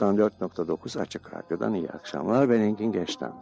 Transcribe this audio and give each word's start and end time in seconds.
94.9 0.00 1.00
Açık 1.00 1.34
Radyo'dan 1.34 1.74
iyi 1.74 1.90
akşamlar. 1.90 2.50
Ben 2.50 2.60
Engin 2.60 2.92
Geçten. 2.92 3.32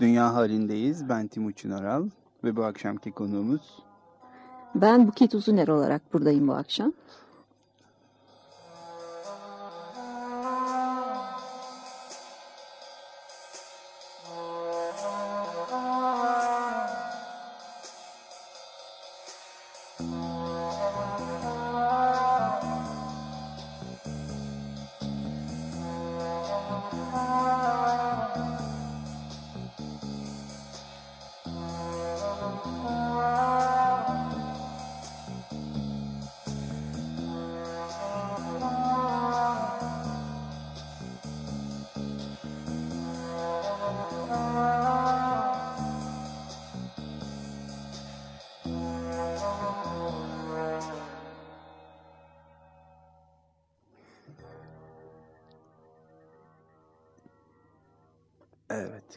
Dünya 0.00 0.34
halindeyiz. 0.34 1.08
Ben 1.08 1.26
Timuçin 1.26 1.70
Aral 1.70 2.08
ve 2.44 2.56
bu 2.56 2.64
akşamki 2.64 3.12
konuğumuz... 3.12 3.82
Ben 4.74 5.06
Buket 5.08 5.34
Uzuner 5.34 5.68
olarak 5.68 6.14
buradayım 6.14 6.48
bu 6.48 6.54
akşam. 6.54 6.92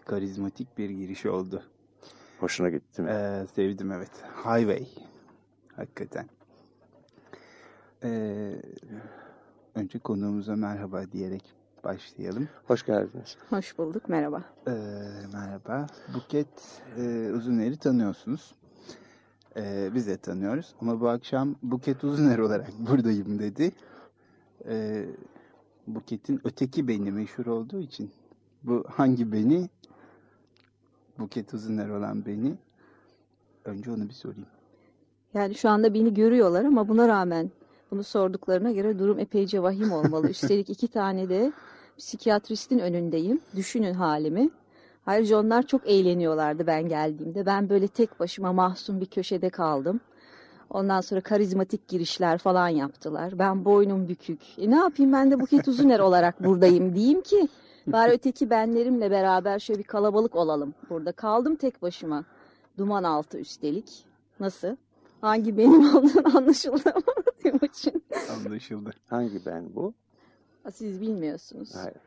Karizmatik 0.05 0.77
bir 0.77 0.89
giriş 0.89 1.25
oldu. 1.25 1.63
Hoşuna 2.39 2.69
gitti 2.69 3.01
mi? 3.01 3.09
Ee, 3.11 3.45
sevdim 3.55 3.91
evet. 3.91 4.11
Highway. 4.35 4.87
Hakikaten. 5.75 6.25
Ee, 8.03 8.51
önce 9.75 9.99
konuğumuza 9.99 10.55
merhaba 10.55 11.11
diyerek 11.11 11.43
başlayalım. 11.83 12.47
Hoş 12.67 12.85
geldiniz. 12.85 13.37
Hoş 13.49 13.77
bulduk, 13.77 14.09
merhaba. 14.09 14.43
Ee, 14.67 14.71
merhaba. 15.33 15.87
Buket 16.15 16.81
e, 16.97 17.31
Uzuner'i 17.35 17.77
tanıyorsunuz. 17.77 18.55
Ee, 19.57 19.89
biz 19.95 20.07
de 20.07 20.17
tanıyoruz. 20.17 20.75
Ama 20.81 21.01
bu 21.01 21.09
akşam 21.09 21.55
Buket 21.63 22.03
Uzuner 22.03 22.39
olarak 22.39 22.67
buradayım 22.79 23.39
dedi. 23.39 23.71
Ee, 24.65 25.05
Buket'in 25.87 26.41
öteki 26.43 26.87
beni 26.87 27.11
meşhur 27.11 27.45
olduğu 27.45 27.79
için 27.79 28.11
bu 28.63 28.85
hangi 28.89 29.31
beni? 29.31 29.69
Buket 31.19 31.53
Uzuner 31.53 31.89
olan 31.89 32.25
beni. 32.25 32.55
Önce 33.65 33.91
onu 33.91 34.09
bir 34.09 34.13
sorayım. 34.13 34.47
Yani 35.33 35.55
şu 35.55 35.69
anda 35.69 35.93
beni 35.93 36.13
görüyorlar 36.13 36.65
ama 36.65 36.87
buna 36.87 37.07
rağmen 37.07 37.51
bunu 37.91 38.03
sorduklarına 38.03 38.71
göre 38.71 38.99
durum 38.99 39.19
epeyce 39.19 39.63
vahim 39.63 39.91
olmalı. 39.91 40.29
Üstelik 40.29 40.69
iki 40.69 40.87
tane 40.87 41.29
de 41.29 41.53
psikiyatristin 41.97 42.79
önündeyim. 42.79 43.41
Düşünün 43.55 43.93
halimi. 43.93 44.49
Ayrıca 45.05 45.37
onlar 45.37 45.63
çok 45.63 45.87
eğleniyorlardı 45.87 46.67
ben 46.67 46.87
geldiğimde. 46.87 47.45
Ben 47.45 47.69
böyle 47.69 47.87
tek 47.87 48.19
başıma 48.19 48.53
mahzun 48.53 49.01
bir 49.01 49.05
köşede 49.05 49.49
kaldım. 49.49 49.99
Ondan 50.69 51.01
sonra 51.01 51.21
karizmatik 51.21 51.87
girişler 51.87 52.37
falan 52.37 52.69
yaptılar. 52.69 53.39
Ben 53.39 53.65
boynum 53.65 54.07
bükük. 54.07 54.39
E 54.57 54.71
ne 54.71 54.75
yapayım 54.75 55.13
ben 55.13 55.31
de 55.31 55.39
Buket 55.39 55.67
Uzuner 55.67 55.99
olarak 55.99 56.43
buradayım 56.43 56.95
diyeyim 56.95 57.21
ki 57.21 57.47
Bari 57.87 58.11
öteki 58.11 58.49
benlerimle 58.49 59.11
beraber 59.11 59.59
şöyle 59.59 59.79
bir 59.79 59.83
kalabalık 59.83 60.35
olalım. 60.35 60.73
Burada 60.89 61.11
kaldım 61.11 61.55
tek 61.55 61.81
başıma. 61.81 62.25
Duman 62.77 63.03
altı 63.03 63.39
üstelik. 63.39 64.05
Nasıl? 64.39 64.75
Hangi 65.21 65.57
benim 65.57 65.95
olduğunu 65.95 66.37
anlaşıldı 66.37 66.93
mı 67.43 67.59
için? 67.63 68.03
Anlaşıldı. 68.29 68.91
Hangi 69.09 69.45
ben 69.45 69.75
bu? 69.75 69.93
Siz 70.73 71.01
bilmiyorsunuz. 71.01 71.75
Hayır. 71.75 71.97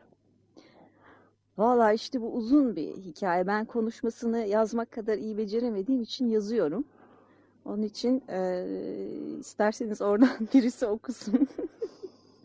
Valla 1.58 1.92
işte 1.92 2.20
bu 2.20 2.32
uzun 2.32 2.76
bir 2.76 2.96
hikaye. 2.96 3.46
Ben 3.46 3.64
konuşmasını 3.64 4.38
yazmak 4.38 4.90
kadar 4.90 5.18
iyi 5.18 5.38
beceremediğim 5.38 6.02
için 6.02 6.28
yazıyorum. 6.28 6.84
Onun 7.64 7.82
için 7.82 8.22
e, 8.28 8.66
isterseniz 9.40 10.02
oradan 10.02 10.30
birisi 10.54 10.86
okusun. 10.86 11.48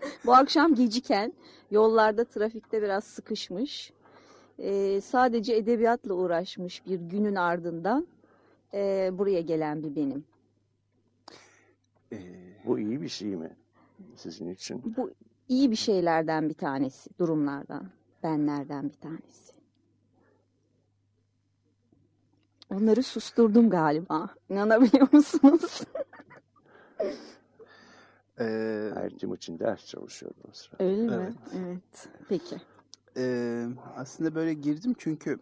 Bu 0.26 0.34
akşam 0.34 0.76
geciken 0.76 1.34
yollarda 1.72 2.26
trafikte 2.26 2.82
biraz 2.82 3.04
sıkışmış. 3.04 3.94
Ee, 4.60 5.02
sadece 5.02 5.56
edebiyatla 5.56 6.14
uğraşmış 6.14 6.86
bir 6.86 7.00
günün 7.00 7.36
ardından 7.36 8.08
e, 8.74 9.10
buraya 9.14 9.42
gelen 9.42 9.84
bir 9.84 9.96
benim. 9.96 10.26
Ee, 12.14 12.18
bu 12.66 12.80
iyi 12.80 13.02
bir 13.02 13.10
şey 13.10 13.36
mi 13.36 13.56
sizin 14.16 14.50
için? 14.50 14.96
Bu 14.98 15.12
iyi 15.50 15.72
bir 15.72 15.76
şeylerden 15.76 16.50
bir 16.50 16.54
tanesi, 16.54 17.10
durumlardan, 17.20 17.90
benlerden 18.24 18.90
bir 18.90 18.98
tanesi. 18.98 19.54
Onları 22.70 23.04
susturdum 23.04 23.70
galiba. 23.70 24.30
İnanabiliyor 24.50 25.08
musunuz? 25.12 25.82
Ee, 28.42 28.92
Her 28.94 29.10
tim 29.10 29.34
için 29.34 29.60
ders 29.60 29.86
çalışıyordum 29.86 30.54
sıra. 30.54 30.76
Öyle 30.80 31.08
mi? 31.08 31.14
Evet. 31.14 31.34
evet. 31.56 32.10
Peki. 32.30 32.58
Ee, 33.18 33.68
aslında 33.96 34.36
böyle 34.36 34.54
girdim 34.54 34.96
çünkü 34.98 35.40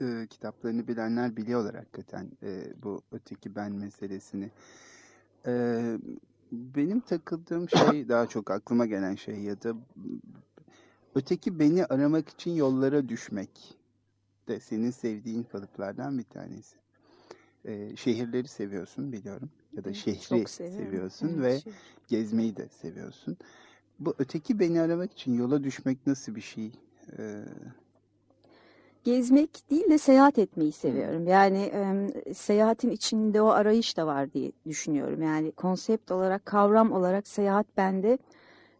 e, 0.00 0.26
kitaplarını 0.30 0.88
bilenler 0.88 1.36
biliyorlar 1.36 1.74
hakikaten 1.74 2.30
e, 2.42 2.82
bu 2.82 3.02
öteki 3.12 3.54
ben 3.54 3.72
meselesini. 3.72 4.50
E, 5.46 5.82
benim 6.52 7.00
takıldığım 7.00 7.68
şey 7.68 8.08
daha 8.08 8.26
çok 8.26 8.50
aklıma 8.50 8.86
gelen 8.86 9.14
şey 9.14 9.40
ya 9.40 9.62
da 9.62 9.74
öteki 11.14 11.58
beni 11.58 11.86
aramak 11.86 12.28
için 12.28 12.50
yollara 12.50 13.08
düşmek 13.08 13.78
de 14.48 14.60
senin 14.60 14.90
sevdiğin 14.90 15.42
kalıplardan 15.42 16.18
bir 16.18 16.24
tanesi. 16.24 16.76
E, 17.64 17.96
şehirleri 17.96 18.48
seviyorsun 18.48 19.12
biliyorum 19.12 19.50
ya 19.76 19.84
da 19.84 19.94
şehri 19.94 20.48
seviyorsun 20.48 21.28
evet, 21.28 21.42
ve 21.42 21.60
şehir. 21.60 21.76
gezmeyi 22.08 22.56
de 22.56 22.68
seviyorsun. 22.68 23.36
Bu 23.98 24.14
öteki 24.18 24.58
beni 24.58 24.80
aramak 24.80 25.12
için 25.12 25.34
yola 25.34 25.64
düşmek 25.64 26.06
nasıl 26.06 26.34
bir 26.34 26.40
şey? 26.40 26.72
Ee... 27.18 27.44
Gezmek 29.04 29.70
değil 29.70 29.90
de 29.90 29.98
seyahat 29.98 30.38
etmeyi 30.38 30.72
seviyorum. 30.72 31.26
Yani 31.26 31.58
e, 31.58 32.34
seyahatin 32.34 32.90
içinde 32.90 33.42
o 33.42 33.48
arayış 33.48 33.96
da 33.96 34.06
var 34.06 34.32
diye 34.32 34.52
düşünüyorum. 34.66 35.22
Yani 35.22 35.52
konsept 35.52 36.10
olarak, 36.10 36.46
kavram 36.46 36.92
olarak 36.92 37.28
seyahat 37.28 37.66
bende 37.76 38.18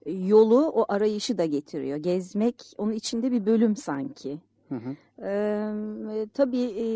yolu, 0.06 0.70
o 0.70 0.85
arayışı 0.88 1.38
da 1.38 1.44
getiriyor. 1.44 1.96
Gezmek 1.96 2.73
onun 2.79 2.93
içinde 2.93 3.32
bir 3.32 3.46
bölüm 3.46 3.76
sanki. 3.76 4.41
Hı 4.69 4.75
hı. 4.75 4.96
Ee, 5.23 6.26
tabii 6.35 6.62
e, 6.62 6.87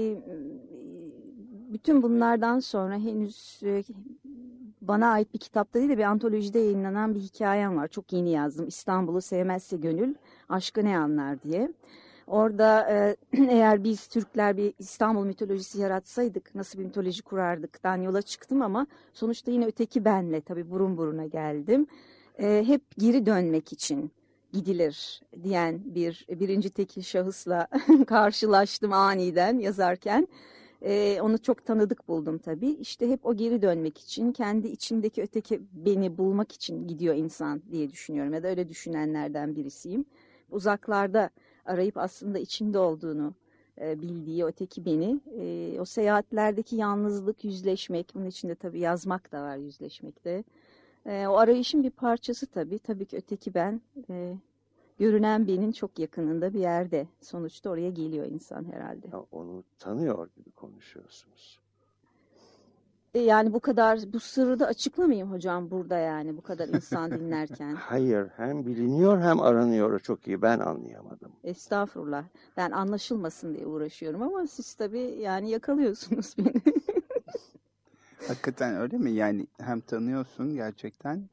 bütün 1.73 2.03
bunlardan 2.03 2.61
sonra 2.61 2.95
henüz 2.95 3.61
e, 3.63 3.85
bana 4.83 5.11
ait 5.11 5.35
bir 5.35 5.39
kitapta 5.39 5.79
değil 5.79 5.91
de 5.91 5.99
bir 5.99 6.03
antolojide 6.03 6.59
yayınlanan 6.59 7.15
bir 7.15 7.21
hikayem 7.21 7.77
var. 7.77 7.89
Çok 7.89 8.13
yeni 8.13 8.31
yazdım. 8.31 8.69
İstanbul'u 8.69 9.21
sevmezse 9.21 9.77
gönül, 9.77 10.15
aşkı 10.49 10.85
ne 10.85 10.99
anlar 10.99 11.43
diye. 11.43 11.73
Orada 12.27 12.91
e, 12.91 13.17
eğer 13.51 13.85
biz 13.85 14.07
Türkler 14.07 14.57
bir 14.57 14.75
İstanbul 14.79 15.25
mitolojisi 15.25 15.81
yaratsaydık 15.81 16.55
nasıl 16.55 16.79
bir 16.79 16.85
mitoloji 16.85 17.23
kurardıktan 17.23 17.97
yola 17.97 18.23
çıktım 18.23 18.63
ama 18.63 18.87
sonuçta 19.13 19.51
yine 19.51 19.67
öteki 19.67 20.05
benle 20.05 20.41
tabii 20.41 20.71
burun 20.71 20.97
buruna 20.97 21.27
geldim. 21.27 21.87
E, 22.39 22.65
hep 22.67 22.83
geri 22.99 23.27
dönmek 23.27 23.73
için 23.73 24.11
gidilir 24.53 25.23
diyen 25.43 25.81
bir 25.85 26.27
birinci 26.29 26.71
tekil 26.71 27.03
şahısla 27.03 27.69
karşılaştım 28.07 28.93
aniden 28.93 29.59
yazarken. 29.59 30.29
Ee, 30.83 31.19
onu 31.23 31.39
çok 31.39 31.67
tanıdık 31.67 32.09
buldum 32.09 32.39
tabii. 32.39 32.71
İşte 32.71 33.11
hep 33.11 33.27
o 33.27 33.37
geri 33.37 33.63
dönmek 33.63 33.99
için, 33.99 34.33
kendi 34.33 34.69
içindeki 34.69 35.23
öteki 35.23 35.61
beni 35.73 36.19
bulmak 36.19 36.53
için 36.53 36.89
gidiyor 36.89 37.15
insan 37.15 37.63
diye 37.73 37.91
düşünüyorum. 37.91 38.33
Ya 38.33 38.43
da 38.43 38.49
öyle 38.49 38.69
düşünenlerden 38.69 39.57
birisiyim. 39.57 40.05
Uzaklarda 40.51 41.31
arayıp 41.65 41.97
aslında 41.97 42.39
içinde 42.39 42.79
olduğunu 42.79 43.35
e, 43.81 44.03
bildiği 44.03 44.45
öteki 44.45 44.85
beni. 44.85 45.21
E, 45.41 45.81
o 45.81 45.85
seyahatlerdeki 45.85 46.77
yalnızlık, 46.77 47.45
yüzleşmek, 47.45 48.15
bunun 48.15 48.27
içinde 48.27 48.55
tabii 48.55 48.81
yazmak 48.81 49.33
da 49.33 49.43
var 49.43 49.57
yüzleşmekte. 49.57 50.45
E, 51.07 51.27
o 51.27 51.37
arayışın 51.37 51.83
bir 51.83 51.91
parçası 51.91 52.47
tabii. 52.47 52.79
Tabii 52.79 53.07
ki 53.07 53.17
öteki 53.17 53.55
ben 53.55 53.81
e, 54.11 54.35
görünen 54.99 55.47
benim 55.47 55.73
çok 55.73 55.99
yakınında 55.99 56.55
bir 56.55 56.61
yerde. 56.61 57.07
Sonuçta 57.21 57.71
oraya 57.71 57.91
geliyor 57.91 58.27
insan 58.27 58.73
herhalde. 58.73 59.07
Ya 59.13 59.25
onu 59.33 59.65
tanıyor 59.79 60.29
gibi 60.37 60.51
konuşuyorsunuz. 60.51 61.61
E, 63.15 63.19
yani 63.19 63.53
bu 63.53 63.61
kadar 63.61 63.99
bu 64.13 64.21
sırrı 64.21 64.59
da 64.61 64.67
açıklamayayım 64.67 65.33
hocam 65.33 65.71
burada 65.71 65.99
yani 65.99 66.37
bu 66.37 66.41
kadar 66.41 66.69
insan 66.69 67.11
dinlerken. 67.21 67.75
Hayır 67.75 68.29
hem 68.37 68.67
biliniyor 68.67 69.21
hem 69.21 69.41
aranıyor 69.41 70.01
çok 70.01 70.27
iyi 70.27 70.43
ben 70.43 70.59
anlayamadım. 70.59 71.33
Estağfurullah. 71.45 72.25
Ben 72.57 72.71
anlaşılmasın 72.71 73.55
diye 73.55 73.67
uğraşıyorum 73.67 74.23
ama 74.23 74.47
siz 74.47 74.75
tabii 74.75 75.17
yani 75.21 75.51
yakalıyorsunuz 75.51 76.35
beni. 76.39 76.63
Hakikaten 78.29 78.77
öyle 78.77 78.99
mi? 78.99 79.11
Yani 79.11 79.47
hem 79.61 79.81
tanıyorsun 79.81 80.55
gerçekten 80.55 81.29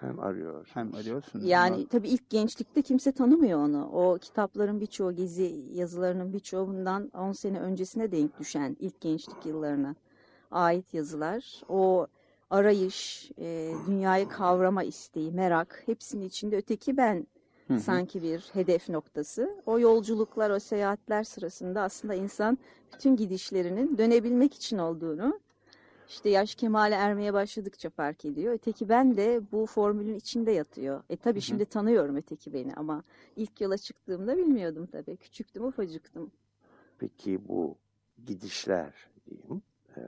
Hem 0.00 0.20
arıyor. 0.20 0.68
hem 0.74 0.94
arıyorsun. 0.94 1.40
Yani 1.40 1.74
ama 1.74 1.88
tabii 1.88 2.08
ilk 2.08 2.30
gençlikte 2.30 2.82
kimse 2.82 3.12
tanımıyor 3.12 3.58
onu. 3.58 3.88
O 3.92 4.18
kitapların 4.18 4.80
birçoğu, 4.80 5.16
gezi 5.16 5.64
yazılarının 5.72 6.32
birçoğu 6.32 6.68
bundan 6.68 7.10
10 7.14 7.32
sene 7.32 7.60
öncesine 7.60 8.12
denk 8.12 8.38
düşen 8.38 8.76
ilk 8.80 9.00
gençlik 9.00 9.46
yıllarına 9.46 9.94
ait 10.50 10.94
yazılar. 10.94 11.62
O 11.68 12.06
arayış, 12.50 13.30
e, 13.38 13.72
dünyayı 13.86 14.28
kavrama 14.28 14.82
isteği, 14.82 15.32
merak 15.32 15.82
hepsinin 15.86 16.26
içinde 16.26 16.56
öteki 16.56 16.96
ben 16.96 17.26
Hı 17.68 17.74
hı. 17.74 17.80
sanki 17.80 18.22
bir 18.22 18.50
hedef 18.52 18.88
noktası. 18.88 19.62
O 19.66 19.78
yolculuklar, 19.78 20.50
o 20.50 20.60
seyahatler 20.60 21.24
sırasında 21.24 21.82
aslında 21.82 22.14
insan 22.14 22.58
bütün 22.94 23.16
gidişlerinin 23.16 23.98
dönebilmek 23.98 24.54
için 24.54 24.78
olduğunu 24.78 25.40
işte 26.08 26.28
yaş 26.28 26.54
kemale 26.54 26.94
ermeye 26.94 27.32
başladıkça 27.32 27.90
fark 27.90 28.24
ediyor. 28.24 28.52
Öteki 28.52 28.88
ben 28.88 29.16
de 29.16 29.40
bu 29.52 29.66
formülün 29.66 30.14
içinde 30.14 30.50
yatıyor. 30.50 31.02
E 31.10 31.16
tabii 31.16 31.40
şimdi 31.40 31.64
tanıyorum 31.64 32.16
öteki 32.16 32.52
beni 32.52 32.74
ama 32.74 33.04
ilk 33.36 33.60
yola 33.60 33.78
çıktığımda 33.78 34.36
bilmiyordum 34.36 34.86
tabii. 34.86 35.16
Küçüktüm, 35.16 35.64
ufacıktım. 35.64 36.32
Peki 36.98 37.48
bu 37.48 37.76
gidişler 38.26 38.94
diyeyim. 39.26 39.62
e, 39.96 40.00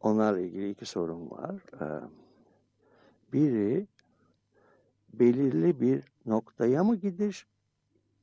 onlarla 0.00 0.40
ilgili 0.40 0.70
iki 0.70 0.86
sorum 0.86 1.30
var. 1.30 1.54
E, 1.80 1.86
biri 3.32 3.86
belirli 5.12 5.80
bir 5.80 6.04
noktaya 6.26 6.84
mı 6.84 6.96
gidiş, 6.96 7.46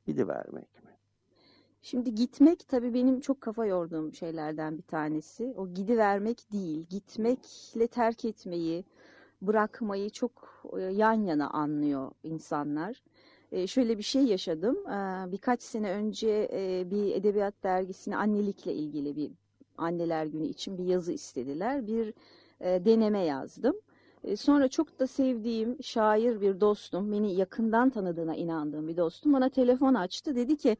gidivermek 0.05 0.83
mi? 0.83 0.86
Şimdi 1.81 2.15
gitmek 2.15 2.67
tabii 2.67 2.93
benim 2.93 3.19
çok 3.19 3.41
kafa 3.41 3.65
yorduğum 3.65 4.13
şeylerden 4.13 4.77
bir 4.77 4.83
tanesi. 4.83 5.53
O 5.57 5.73
gidivermek 5.73 6.51
değil, 6.51 6.85
gitmekle 6.89 7.87
terk 7.87 8.25
etmeyi, 8.25 8.83
bırakmayı 9.41 10.09
çok 10.09 10.63
e, 10.77 10.81
yan 10.81 11.13
yana 11.13 11.49
anlıyor 11.49 12.11
insanlar. 12.23 13.03
E, 13.51 13.67
şöyle 13.67 13.97
bir 13.97 14.03
şey 14.03 14.23
yaşadım. 14.23 14.87
E, 14.87 15.31
birkaç 15.31 15.61
sene 15.61 15.91
önce 15.91 16.49
e, 16.53 16.91
bir 16.91 17.15
edebiyat 17.15 17.63
dergisine 17.63 18.17
annelikle 18.17 18.73
ilgili 18.73 19.15
bir 19.15 19.31
anneler 19.77 20.25
günü 20.25 20.45
için 20.45 20.77
bir 20.77 20.83
yazı 20.85 21.11
istediler. 21.11 21.87
Bir 21.87 22.13
e, 22.61 22.85
deneme 22.85 23.23
yazdım. 23.23 23.75
E, 24.23 24.35
sonra 24.35 24.67
çok 24.67 24.99
da 24.99 25.07
sevdiğim 25.07 25.83
şair 25.83 26.41
bir 26.41 26.61
dostum, 26.61 27.11
beni 27.11 27.35
yakından 27.35 27.89
tanıdığına 27.89 28.35
inandığım 28.35 28.87
bir 28.87 28.97
dostum 28.97 29.33
bana 29.33 29.49
telefon 29.49 29.93
açtı. 29.93 30.35
Dedi 30.35 30.57
ki 30.57 30.77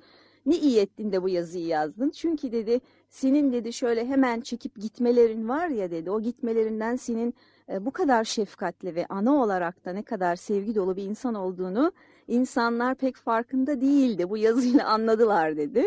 ne 0.48 0.58
iyi 0.58 0.80
ettin 0.80 1.12
de 1.12 1.24
bu 1.24 1.30
yazıyı 1.30 1.66
yazdın. 1.66 2.10
Çünkü 2.10 2.52
dedi 2.52 2.82
senin 3.10 3.54
dedi 3.54 3.74
şöyle 3.74 4.06
hemen 4.06 4.42
çekip 4.42 4.76
gitmelerin 4.76 5.50
var 5.50 5.68
ya 5.68 5.92
dedi. 5.92 6.12
O 6.12 6.22
gitmelerinden 6.22 6.96
senin 6.96 7.34
e, 7.70 7.86
bu 7.86 7.92
kadar 7.92 8.24
şefkatli 8.24 8.96
ve 8.96 9.06
ana 9.10 9.36
olarak 9.44 9.86
da 9.86 9.94
ne 9.94 10.04
kadar 10.04 10.36
sevgi 10.36 10.76
dolu 10.76 10.96
bir 10.96 11.04
insan 11.04 11.34
olduğunu 11.34 11.92
insanlar 12.28 12.96
pek 12.96 13.16
farkında 13.16 13.82
değildi. 13.82 14.30
Bu 14.30 14.38
yazıyla 14.38 14.86
anladılar 14.88 15.58
dedi. 15.58 15.86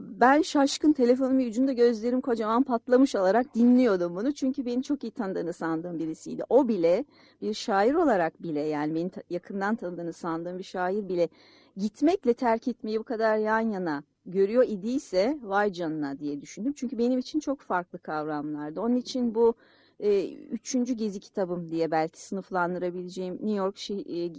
Ben 0.00 0.42
şaşkın 0.42 0.92
telefonumun 0.92 1.46
ucunda 1.46 1.72
gözlerim 1.72 2.20
kocaman 2.20 2.62
patlamış 2.62 3.14
olarak 3.14 3.54
dinliyordum 3.54 4.16
bunu. 4.16 4.32
Çünkü 4.32 4.66
beni 4.66 4.82
çok 4.82 5.04
iyi 5.04 5.10
tanıdığını 5.10 5.52
sandığım 5.52 5.98
birisiydi. 5.98 6.42
O 6.48 6.68
bile 6.68 7.04
bir 7.42 7.54
şair 7.54 7.94
olarak 7.94 8.42
bile 8.42 8.60
yani 8.60 8.94
beni 8.94 9.10
yakından 9.30 9.76
tanıdığını 9.76 10.12
sandığım 10.12 10.58
bir 10.58 10.64
şair 10.64 11.08
bile 11.08 11.28
gitmekle 11.76 12.34
terk 12.34 12.68
etmeyi 12.68 12.98
bu 13.00 13.04
kadar 13.04 13.36
yan 13.38 13.60
yana 13.60 14.02
görüyor 14.26 14.64
idiyse 14.68 15.38
vay 15.42 15.72
canına 15.72 16.18
diye 16.18 16.40
düşündüm. 16.40 16.72
Çünkü 16.76 16.98
benim 16.98 17.18
için 17.18 17.40
çok 17.40 17.60
farklı 17.60 17.98
kavramlardı. 17.98 18.80
Onun 18.80 18.96
için 18.96 19.34
bu 19.34 19.54
e, 20.00 20.32
üçüncü 20.34 20.94
gezi 20.94 21.20
kitabım 21.20 21.70
diye 21.70 21.90
belki 21.90 22.22
sınıflandırabileceğim 22.22 23.34
New 23.34 23.54
York 23.54 23.76
şeh- 23.76 24.26
e, 24.26 24.32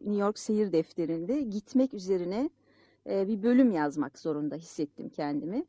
New 0.00 0.20
York 0.20 0.38
seyir 0.38 0.72
defterinde 0.72 1.40
gitmek 1.40 1.94
üzerine 1.94 2.50
e, 3.10 3.28
bir 3.28 3.42
bölüm 3.42 3.72
yazmak 3.72 4.18
zorunda 4.18 4.56
hissettim 4.56 5.08
kendimi. 5.08 5.64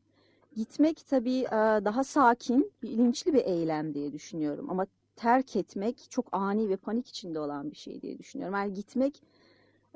Gitmek 0.56 1.08
tabii 1.08 1.40
e, 1.40 1.52
daha 1.86 2.04
sakin, 2.04 2.72
bilinçli 2.84 3.34
bir 3.34 3.46
eylem 3.46 3.94
diye 3.94 4.14
düşünüyorum. 4.14 4.70
Ama 4.70 4.86
terk 5.16 5.56
etmek 5.56 6.08
çok 6.10 6.26
ani 6.32 6.70
ve 6.70 6.78
panik 6.78 7.08
içinde 7.08 7.40
olan 7.40 7.72
bir 7.72 7.76
şey 7.76 8.02
diye 8.02 8.20
düşünüyorum. 8.20 8.56
Yani 8.56 8.74
gitmek 8.74 9.22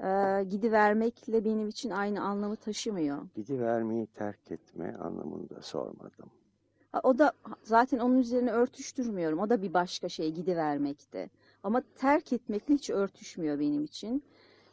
e, 0.04 0.44
gidivermekle 0.50 1.46
benim 1.46 1.68
için 1.70 1.90
aynı 1.90 2.22
anlamı 2.22 2.56
taşımıyor. 2.56 3.18
Gidivermeyi 3.36 4.08
terk 4.08 4.52
etme 4.52 4.96
anlamında 5.00 5.62
sormadım. 5.62 6.32
Ha, 6.92 7.00
O 7.04 7.18
da 7.20 7.32
zaten 7.64 8.00
onun 8.00 8.18
üzerine 8.18 8.52
örtüştürmüyorum. 8.52 9.40
O 9.40 9.50
da 9.50 9.62
bir 9.62 9.74
başka 9.74 10.10
şey 10.10 10.32
gidivermekte. 10.32 11.30
Ama 11.64 11.82
terk 11.96 12.34
etmekle 12.34 12.74
hiç 12.74 12.90
örtüşmüyor 12.90 13.60
benim 13.60 13.84
için. 13.84 14.24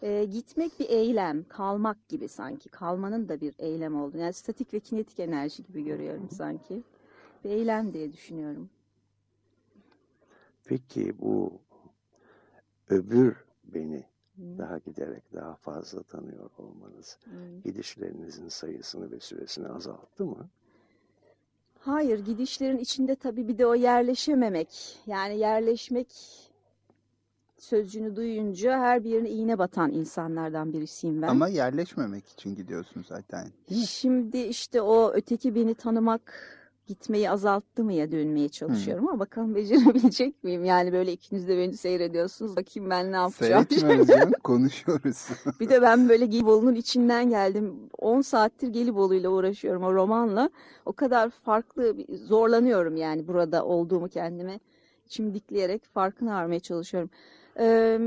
Ee, 0.02 0.24
gitmek 0.24 0.80
bir 0.80 0.88
eylem, 0.88 1.44
kalmak 1.48 2.08
gibi 2.08 2.28
sanki. 2.28 2.68
Kalmanın 2.68 3.28
da 3.28 3.40
bir 3.40 3.54
eylem 3.58 4.00
olduğunu. 4.00 4.20
Yani 4.20 4.32
statik 4.32 4.74
ve 4.74 4.80
kinetik 4.80 5.20
enerji 5.20 5.62
gibi 5.62 5.84
görüyorum 5.84 6.30
sanki. 6.30 6.82
Bir 7.44 7.50
eylem 7.50 7.92
diye 7.92 8.12
düşünüyorum. 8.12 8.70
Peki 10.64 11.18
bu 11.18 11.60
öbür 12.88 13.36
beni. 13.64 14.04
Daha 14.38 14.78
giderek 14.78 15.22
daha 15.34 15.54
fazla 15.54 16.02
tanıyor 16.02 16.50
olmanız 16.58 17.18
Hmm. 17.24 17.60
gidişlerinizin 17.64 18.48
sayısını 18.48 19.10
ve 19.10 19.20
süresini 19.20 19.68
azalttı 19.68 20.24
mı? 20.24 20.48
Hayır, 21.78 22.18
gidişlerin 22.18 22.78
içinde 22.78 23.14
tabii 23.16 23.48
bir 23.48 23.58
de 23.58 23.66
o 23.66 23.74
yerleşememek. 23.74 24.98
Yani 25.06 25.38
yerleşmek 25.38 26.08
sözcüğünü 27.58 28.16
duyunca 28.16 28.78
her 28.78 29.04
bir 29.04 29.10
yerine 29.10 29.30
iğne 29.30 29.58
batan 29.58 29.92
insanlardan 29.92 30.72
birisiyim 30.72 31.22
ben. 31.22 31.28
Ama 31.28 31.48
yerleşmemek 31.48 32.28
için 32.28 32.54
gidiyorsun 32.54 33.04
zaten. 33.08 33.48
Değil 33.70 33.80
mi? 33.80 33.86
Şimdi 33.86 34.38
işte 34.38 34.82
o 34.82 35.12
öteki 35.14 35.54
beni 35.54 35.74
tanımak 35.74 36.32
gitmeyi 36.86 37.30
azalttı 37.30 37.84
mı 37.84 37.92
ya 37.92 38.12
dönmeye 38.12 38.48
çalışıyorum 38.48 39.08
ama 39.08 39.18
bakalım 39.18 39.54
becerebilecek 39.54 40.44
miyim? 40.44 40.64
Yani 40.64 40.92
böyle 40.92 41.12
ikiniz 41.12 41.48
de 41.48 41.58
beni 41.58 41.76
seyrediyorsunuz. 41.76 42.56
Bakayım 42.56 42.90
ben 42.90 43.12
ne 43.12 43.16
yapacağım. 43.16 43.66
Seyretmiyoruz 43.68 44.08
canım, 44.08 44.32
konuşuyoruz. 44.44 45.28
Bir 45.60 45.68
de 45.68 45.82
ben 45.82 46.08
böyle 46.08 46.26
Gelibolu'nun 46.26 46.74
içinden 46.74 47.30
geldim. 47.30 47.74
10 47.98 48.20
saattir 48.20 48.68
Gelibolu'yla 48.68 49.30
uğraşıyorum 49.30 49.82
o 49.82 49.94
romanla. 49.94 50.50
O 50.86 50.92
kadar 50.92 51.30
farklı, 51.30 51.96
zorlanıyorum 52.08 52.96
yani 52.96 53.28
burada 53.28 53.64
olduğumu 53.64 54.08
kendime 54.08 54.60
çimdikleyerek 55.08 55.84
farkına 55.84 56.34
varmaya 56.34 56.60
çalışıyorum. 56.60 57.10
Ee, 57.58 58.00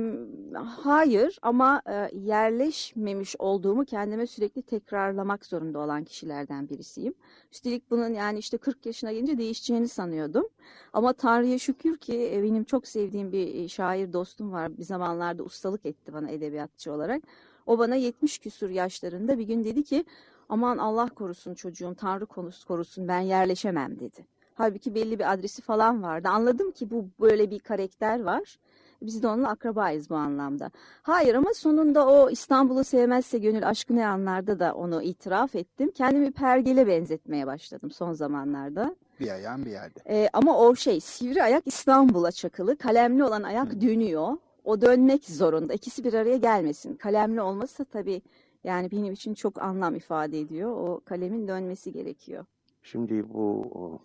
hayır 0.84 1.40
ama 1.42 1.82
e, 1.90 2.10
yerleşmemiş 2.14 3.36
olduğumu 3.40 3.86
kendime 3.86 4.28
sürekli 4.28 4.62
tekrarlamak 4.62 5.46
zorunda 5.46 5.80
olan 5.80 6.04
kişilerden 6.04 6.70
birisiyim. 6.70 7.14
Üstelik 7.52 7.92
bunun 7.92 8.10
yani 8.10 8.40
işte 8.40 8.58
40 8.58 8.86
yaşına 8.86 9.12
gelince 9.12 9.38
değişeceğini 9.38 9.88
sanıyordum. 9.88 10.48
Ama 10.94 11.14
Tanrı'ya 11.14 11.60
şükür 11.60 11.98
ki 11.98 12.32
e, 12.34 12.44
benim 12.44 12.64
çok 12.64 12.88
sevdiğim 12.88 13.32
bir 13.32 13.56
e, 13.56 13.68
şair 13.68 14.14
dostum 14.14 14.52
var. 14.52 14.78
Bir 14.78 14.84
zamanlarda 14.84 15.44
ustalık 15.44 15.86
etti 15.86 16.14
bana 16.14 16.30
edebiyatçı 16.30 16.94
olarak. 16.94 17.24
O 17.66 17.80
bana 17.80 17.96
70 17.96 18.40
küsur 18.40 18.70
yaşlarında 18.70 19.38
bir 19.40 19.44
gün 19.44 19.64
dedi 19.64 19.84
ki 19.84 20.06
aman 20.50 20.78
Allah 20.78 21.10
korusun 21.10 21.54
çocuğum 21.54 21.96
Tanrı 21.98 22.26
korusun 22.68 23.08
ben 23.08 23.20
yerleşemem 23.20 24.00
dedi. 24.00 24.26
Halbuki 24.56 24.96
belli 24.96 25.20
bir 25.20 25.34
adresi 25.34 25.62
falan 25.62 26.04
vardı. 26.04 26.30
Anladım 26.30 26.72
ki 26.72 26.92
bu 26.92 27.10
böyle 27.20 27.52
bir 27.52 27.60
karakter 27.60 28.24
var. 28.24 28.58
Biz 29.02 29.24
de 29.24 29.28
onunla 29.28 29.50
akrabayız 29.50 30.10
bu 30.10 30.16
anlamda. 30.16 30.72
Hayır 31.02 31.36
ama 31.36 31.54
sonunda 31.54 32.08
o 32.08 32.30
İstanbul'u 32.30 32.84
sevmezse 32.84 33.38
gönül 33.38 33.68
aşkı 33.68 33.96
ne 33.96 34.08
anlarda 34.08 34.60
da 34.60 34.74
onu 34.74 35.02
itiraf 35.02 35.56
ettim. 35.56 35.92
Kendimi 35.92 36.32
pergele 36.32 36.88
benzetmeye 36.88 37.48
başladım 37.48 37.92
son 37.92 38.14
zamanlarda. 38.14 38.96
Bir 39.20 39.30
ayağın 39.30 39.66
bir 39.66 39.72
yerde. 39.72 40.00
Ee, 40.10 40.30
ama 40.34 40.60
o 40.60 40.76
şey 40.76 41.00
sivri 41.00 41.44
ayak 41.44 41.68
İstanbul'a 41.68 42.32
çakılı. 42.32 42.78
Kalemli 42.78 43.24
olan 43.24 43.44
ayak 43.44 43.82
dönüyor. 43.82 44.38
O 44.64 44.82
dönmek 44.82 45.26
zorunda. 45.26 45.74
İkisi 45.74 46.04
bir 46.04 46.14
araya 46.14 46.38
gelmesin. 46.38 46.96
Kalemli 46.96 47.42
olmasa 47.42 47.84
tabii 47.84 48.22
yani 48.64 48.92
benim 48.92 49.14
için 49.14 49.34
çok 49.34 49.62
anlam 49.62 49.96
ifade 49.96 50.40
ediyor. 50.40 50.72
O 50.72 51.02
kalemin 51.06 51.48
dönmesi 51.48 51.92
gerekiyor. 51.92 52.46
Şimdi 52.84 53.34
bu 53.34 53.62
o, 53.74 54.00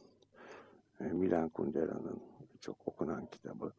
Milan 1.01 1.49
Kundera'nın 1.49 2.21
çok 2.61 2.77
okunan 2.87 3.27
kitabı 3.27 3.73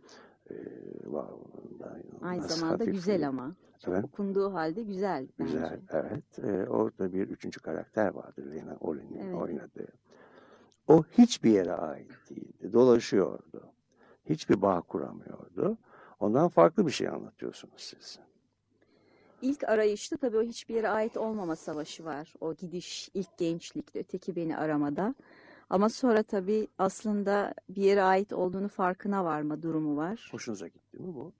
e, 0.51 1.79
da 1.79 1.97
Aynı 2.21 2.43
zamanda 2.43 2.73
hafif 2.73 2.93
güzel 2.93 3.27
ama. 3.27 3.55
Çok 3.79 3.93
Evet. 3.93 4.05
okunduğu 4.05 4.53
halde 4.53 4.83
güzel 4.83 5.27
bence. 5.39 5.53
Güzel, 5.53 5.81
evet. 5.89 6.39
E, 6.39 6.69
orada 6.69 7.13
bir 7.13 7.27
üçüncü 7.27 7.59
karakter 7.59 8.07
vardır 8.13 8.55
Lena 8.55 8.77
Olin 8.79 9.17
Evet. 9.19 9.35
oynadığı. 9.35 9.93
O 10.87 11.03
hiçbir 11.03 11.51
yere 11.51 11.73
ait 11.73 12.11
değildi. 12.29 12.73
Dolaşıyordu. 12.73 13.73
Hiçbir 14.25 14.61
bağ 14.61 14.81
kuramıyordu. 14.81 15.77
Ondan 16.19 16.49
farklı 16.49 16.87
bir 16.87 16.91
şey 16.91 17.07
anlatıyorsunuz 17.07 17.81
siz. 17.81 18.19
İlk 19.41 19.63
arayışta 19.63 20.17
tabii 20.17 20.37
o 20.37 20.43
hiçbir 20.43 20.75
yere 20.75 20.89
ait 20.89 21.17
olmama 21.17 21.55
savaşı 21.55 22.05
var. 22.05 22.33
O 22.41 22.53
gidiş 22.53 23.09
ilk 23.13 23.37
gençlikte 23.37 23.99
öteki 23.99 24.35
beni 24.35 24.57
aramada. 24.57 25.15
Ama 25.71 25.89
sonra 25.89 26.23
tabii 26.23 26.67
aslında 26.77 27.53
bir 27.69 27.81
yere 27.83 28.01
ait 28.03 28.33
olduğunu 28.33 28.67
farkına 28.67 29.25
varma 29.25 29.61
durumu 29.61 29.97
var. 29.97 30.29
Hoşunuza 30.31 30.67
gitti 30.67 30.97
mi 30.97 31.15
bu? 31.15 31.31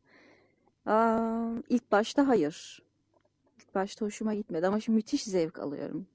Aa, 0.85 1.51
ilk 1.69 1.91
başta 1.91 2.27
hayır. 2.27 2.83
İlk 3.59 3.75
başta 3.75 4.05
hoşuma 4.05 4.33
gitmedi 4.33 4.67
ama 4.67 4.79
şimdi 4.79 4.95
müthiş 4.95 5.23
zevk 5.23 5.59
alıyorum. 5.59 6.07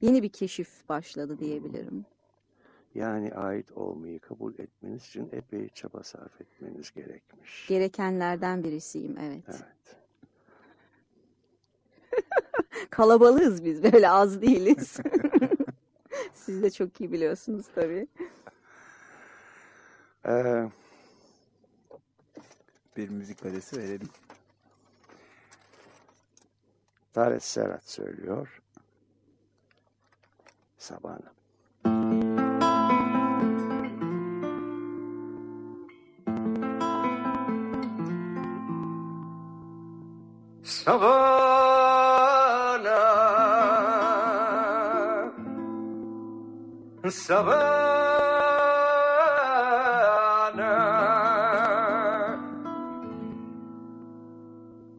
Yeni 0.00 0.22
bir 0.22 0.28
keşif 0.28 0.88
başladı 0.88 1.38
diyebilirim. 1.38 2.04
Yani 2.94 3.34
ait 3.34 3.72
olmayı 3.72 4.20
kabul 4.20 4.54
etmeniz 4.58 5.06
için 5.06 5.28
epey 5.32 5.68
çaba 5.68 6.02
sarf 6.02 6.40
etmeniz 6.40 6.90
gerekmiş. 6.90 7.66
Gerekenlerden 7.68 8.64
birisiyim 8.64 9.16
evet. 9.18 9.44
Evet. 9.48 9.96
Kalabalığız 12.90 13.64
biz 13.64 13.82
böyle 13.82 14.10
az 14.10 14.42
değiliz. 14.42 14.96
Siz 16.44 16.62
de 16.62 16.70
çok 16.70 17.00
iyi 17.00 17.12
biliyorsunuz 17.12 17.66
tabii. 17.74 18.06
Ee, 20.26 20.68
Bir 22.96 23.08
müzik 23.08 23.46
arası 23.46 23.76
verelim. 23.78 24.08
Tares 27.12 27.44
Serhat 27.44 27.90
söylüyor. 27.90 28.62
Sabana. 30.78 31.32
Sabana, 40.62 41.77
Sabana, 47.10 47.48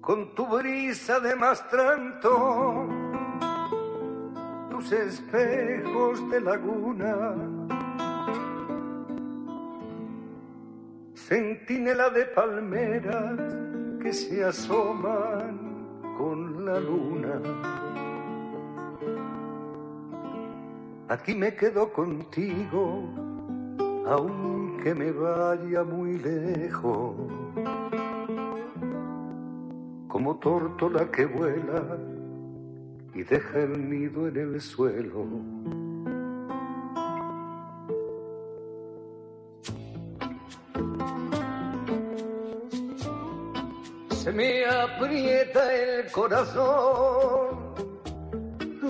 con 0.01 0.34
tu 0.34 0.46
brisa 0.48 1.20
de 1.20 1.36
mastranto, 1.36 2.88
tus 4.72 4.92
espejos 4.92 6.30
de 6.32 6.42
laguna, 6.42 7.36
centinela 11.16 12.10
de 12.10 12.25
palmeras 12.25 13.39
que 14.01 14.13
se 14.13 14.44
asoman 14.44 15.60
con 16.18 16.66
la 16.66 16.80
luna. 16.80 17.88
Aquí 21.10 21.34
me 21.34 21.56
quedo 21.56 21.92
contigo, 21.92 23.04
aunque 24.06 24.94
me 24.94 25.12
vaya 25.12 25.84
muy 25.84 26.20
lejos. 26.20 27.16
Como 30.08 30.38
tórtola 30.38 31.10
que 31.10 31.25
vuela 31.25 31.98
y 33.16 33.24
deja 33.24 33.58
el 33.58 33.89
nido 33.89 34.28
en 34.28 34.38
el 34.38 34.62
suelo. 34.62 35.25
Se 44.12 44.32
me 44.32 44.63
aprieta 44.63 45.74
el 45.74 46.12
corazón 46.12 47.59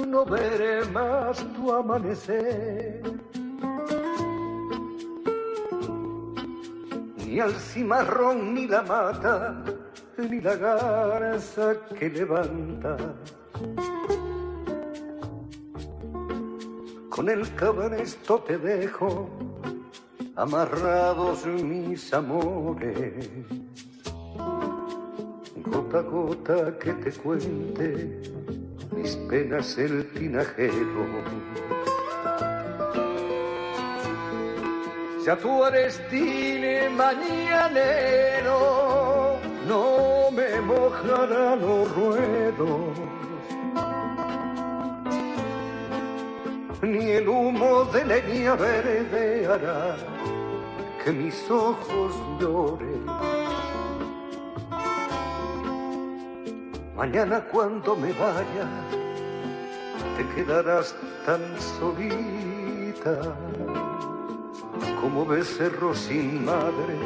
no 0.10 0.26
veré 0.26 0.84
más 0.86 1.38
tu 1.54 1.72
amanecer. 1.72 3.02
Ni 7.18 7.40
al 7.40 7.54
cimarrón, 7.54 8.56
ni 8.56 8.68
la 8.68 8.82
mata, 8.82 9.64
ni 10.18 10.42
la 10.42 10.56
garza 10.56 11.76
que 11.98 12.10
levanta. 12.10 12.98
Con 17.10 17.30
el 17.30 17.54
cabresto 17.54 18.40
te 18.40 18.58
dejo 18.58 19.30
amarrados 20.36 21.46
mis 21.46 22.14
amores. 22.14 23.30
Gota 25.58 26.00
a 26.00 26.02
gota 26.02 26.80
que 26.80 26.94
te 26.94 27.12
cuente 27.12 28.40
mis 29.02 29.16
penas 29.16 29.78
el 29.78 30.06
tinajero. 30.12 31.06
Ya 35.26 35.36
tú 35.38 35.66
eres 35.66 36.02
tine 36.10 36.90
mañanero, 36.90 38.58
no 39.68 40.32
me 40.32 40.62
mojará 40.62 41.56
los 41.56 41.96
ruedos. 41.96 42.98
Ni 46.82 47.12
el 47.12 47.28
humo 47.28 47.84
de 47.86 48.06
leña 48.06 48.56
verde 48.56 49.48
que 51.04 51.12
mis 51.12 51.50
ojos 51.50 52.14
lloren. 52.40 53.19
Mañana 57.00 57.40
cuando 57.50 57.96
me 57.96 58.12
vaya, 58.12 58.68
te 60.18 60.36
quedarás 60.36 60.94
tan 61.26 61.40
solita 61.80 63.22
como 65.00 65.26
becerro 65.26 65.96
sin 65.96 66.44
madre, 66.44 66.98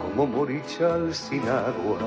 como 0.00 0.26
morichal 0.26 1.14
sin 1.14 1.42
agua. 1.50 1.98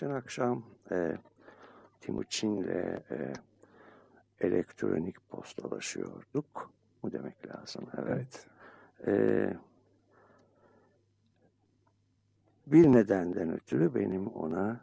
Geçen 0.00 0.14
akşam 0.14 0.64
e, 0.90 1.18
Timuçin'le 2.00 3.02
e, 3.10 3.32
elektronik 4.40 5.28
postalaşıyorduk. 5.28 6.72
Bu 7.02 7.12
demek 7.12 7.48
lazım. 7.48 7.88
Evet. 7.98 8.46
E, 9.06 9.54
bir 12.66 12.92
nedenden 12.92 13.52
ötürü 13.52 13.94
benim 13.94 14.26
ona 14.26 14.80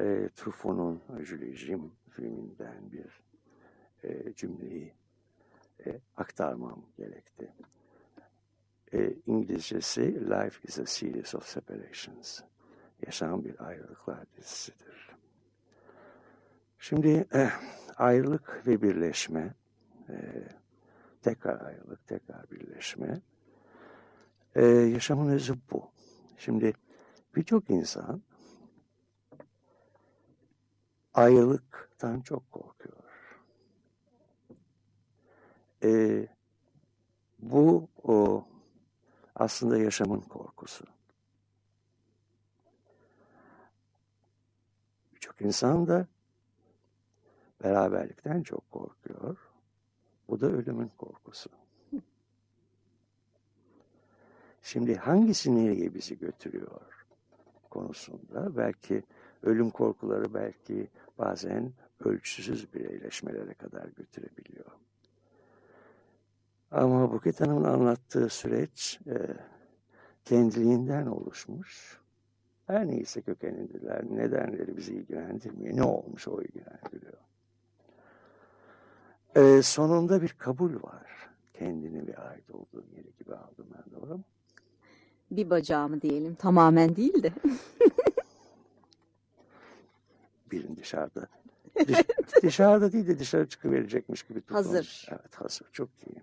e, 0.00 0.28
Truffaut'un 0.36 1.02
Julie 1.24 1.56
Jim 1.56 1.92
filminden 2.10 2.92
bir 2.92 3.22
e, 4.04 4.34
cümleyi 4.34 4.94
e, 5.86 6.00
aktarmam 6.16 6.82
gerekti. 6.96 7.52
E, 8.92 9.14
İngilizcesi 9.26 10.30
Life 10.30 10.68
is 10.68 10.78
a 10.78 10.86
series 10.86 11.34
of 11.34 11.46
separations. 11.46 12.49
Yaşam 13.06 13.44
bir 13.44 13.66
ayrılıklar 13.66 14.26
dizisidir. 14.36 15.16
Şimdi 16.78 17.26
e, 17.34 17.50
ayrılık 17.96 18.66
ve 18.66 18.82
birleşme, 18.82 19.54
e, 20.08 20.14
tekrar 21.22 21.66
ayrılık, 21.66 22.06
tekrar 22.06 22.50
birleşme, 22.50 23.20
e, 24.54 24.64
yaşamın 24.64 25.32
özü 25.32 25.54
bu. 25.70 25.90
Şimdi 26.38 26.72
birçok 27.36 27.70
insan 27.70 28.22
ayrılıktan 31.14 32.20
çok 32.20 32.52
korkuyor. 32.52 33.00
E, 35.84 36.26
bu 37.38 37.88
o 38.02 38.46
aslında 39.34 39.78
yaşamın 39.78 40.20
korkusu. 40.20 40.84
Birçok 45.14 45.29
insan 45.40 45.86
da 45.86 46.06
beraberlikten 47.64 48.42
çok 48.42 48.70
korkuyor. 48.70 49.36
Bu 50.28 50.40
da 50.40 50.46
ölümün 50.46 50.90
korkusu. 50.98 51.50
Şimdi 54.62 54.94
hangisi 54.94 55.56
nereye 55.56 55.94
bizi 55.94 56.18
götürüyor 56.18 57.06
konusunda 57.70 58.56
belki 58.56 59.02
ölüm 59.42 59.70
korkuları 59.70 60.34
belki 60.34 60.88
bazen 61.18 61.72
ölçüsüz 62.00 62.74
bireyleşmelere 62.74 63.54
kadar 63.54 63.84
götürebiliyor. 63.84 64.70
Ama 66.70 67.12
Buket 67.12 67.40
Hanım'ın 67.40 67.64
anlattığı 67.64 68.28
süreç 68.28 69.00
e, 69.06 69.36
kendiliğinden 70.24 71.06
oluşmuş. 71.06 71.99
Her 72.70 72.88
neyse 72.88 73.22
kökenindeler, 73.22 74.04
nedenleri 74.04 74.76
bizi 74.76 74.94
ilgilendirmiyor. 74.94 75.76
Ne 75.76 75.82
olmuş 75.82 76.28
o 76.28 76.42
ilgilendiriyor. 76.42 77.18
E, 79.36 79.62
sonunda 79.62 80.22
bir 80.22 80.28
kabul 80.28 80.82
var. 80.82 81.30
Kendini 81.54 82.06
ve 82.06 82.16
ait 82.16 82.50
olduğu 82.50 82.84
yeri 82.96 83.12
gibi 83.18 83.34
aldım 83.34 83.66
ben 83.74 84.00
doğru 84.00 84.18
mu? 84.18 84.24
Bir 85.30 85.50
bacağımı 85.50 86.02
diyelim 86.02 86.34
tamamen 86.34 86.96
değil 86.96 87.22
de. 87.22 87.32
Birin 90.50 90.76
dışarıda. 90.76 91.28
Dış, 91.88 91.98
dışarıda 92.42 92.92
değil 92.92 93.06
de 93.06 93.18
dışarı 93.18 93.48
çıkıverecekmiş 93.48 94.22
gibi 94.22 94.40
tutulmuş. 94.40 94.66
Hazır. 94.66 95.08
Evet 95.10 95.34
hazır. 95.34 95.66
Çok 95.72 95.88
iyi. 96.06 96.22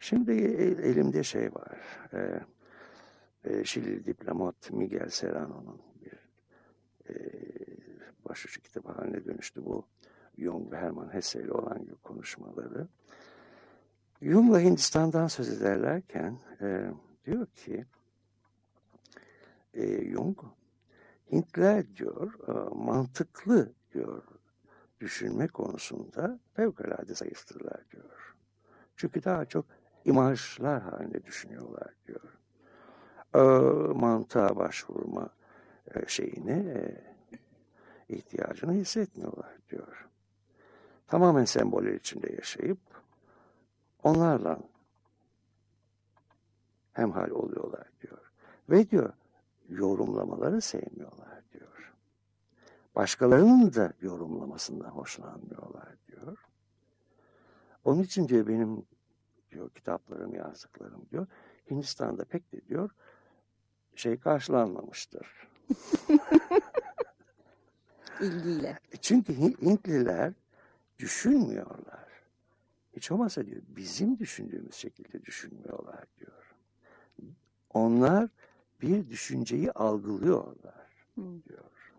Şimdi 0.00 0.32
elimde 0.82 1.22
şey 1.22 1.54
var. 1.54 1.78
E, 2.14 2.40
e, 3.44 3.64
Şili 3.64 4.06
diplomat 4.06 4.70
Miguel 4.70 5.08
Serrano'nun 5.08 5.82
bir 6.00 6.28
e, 7.08 7.14
başucu 8.28 8.60
kitabı 8.60 8.92
haline 8.92 9.24
dönüştü 9.24 9.64
bu. 9.64 9.86
Jung 10.38 10.72
ve 10.72 10.76
Hermann 10.76 11.14
Hesse 11.14 11.42
ile 11.42 11.52
olan 11.52 11.86
konuşmaları. 12.02 12.88
Jung'la 14.22 14.60
Hindistan'dan 14.60 15.26
söz 15.26 15.48
ederlerken 15.48 16.38
e, 16.60 16.90
diyor 17.24 17.46
ki 17.46 17.84
e, 19.74 20.10
Jung 20.10 20.38
Hintler 21.32 21.96
diyor 21.96 22.32
e, 22.48 22.74
mantıklı 22.74 23.72
diyor 23.94 24.22
düşünme 25.00 25.48
konusunda 25.48 26.40
fevkalade 26.54 27.14
zayıftırlar 27.14 27.90
diyor. 27.90 28.36
Çünkü 28.96 29.24
daha 29.24 29.44
çok 29.44 29.66
imajlar 30.04 30.82
halinde 30.82 31.24
düşünüyorlar 31.24 31.94
diyor. 32.06 32.38
E, 33.34 33.38
mantığa 33.94 34.56
başvurma 34.56 35.28
e, 35.94 36.06
şeyini 36.06 36.50
e, 36.52 37.04
ihtiyacını 38.08 38.72
hissetmiyorlar 38.72 39.58
diyor. 39.70 40.08
Tamamen 41.06 41.44
semboller 41.44 41.92
içinde 41.92 42.32
yaşayıp 42.32 42.78
onlarla 44.02 44.58
hemhal 46.92 47.30
oluyorlar 47.30 47.86
diyor. 48.02 48.32
Ve 48.70 48.90
diyor 48.90 49.12
yorumlamaları 49.68 50.60
sevmiyorlar 50.60 51.42
diyor. 51.52 51.92
Başkalarının 52.96 53.74
da 53.74 53.92
yorumlamasından 54.00 54.90
hoşlanmıyorlar 54.90 55.88
diyor. 56.08 56.38
Onun 57.84 58.02
için 58.02 58.28
diyor 58.28 58.46
benim 58.46 58.86
diyor 59.50 59.70
kitaplarım 59.70 60.34
yazdıklarım 60.34 61.06
diyor 61.10 61.26
Hindistan'da 61.70 62.24
pek 62.24 62.52
de 62.52 62.66
diyor 62.68 62.90
şey 63.94 64.18
karşılanmamıştır. 64.18 65.48
İlgiyle. 68.20 68.78
Çünkü 69.00 69.36
Hintliler 69.38 70.32
düşünmüyorlar. 70.98 72.08
Hiç 72.96 73.10
olmazsa 73.10 73.46
diyor 73.46 73.62
bizim 73.68 74.18
düşündüğümüz 74.18 74.74
şekilde 74.74 75.24
düşünmüyorlar 75.24 76.04
diyor. 76.20 76.54
Onlar 77.70 78.30
bir 78.82 79.08
düşünceyi 79.10 79.72
algılıyorlar 79.72 81.06
diyor. 81.16 81.94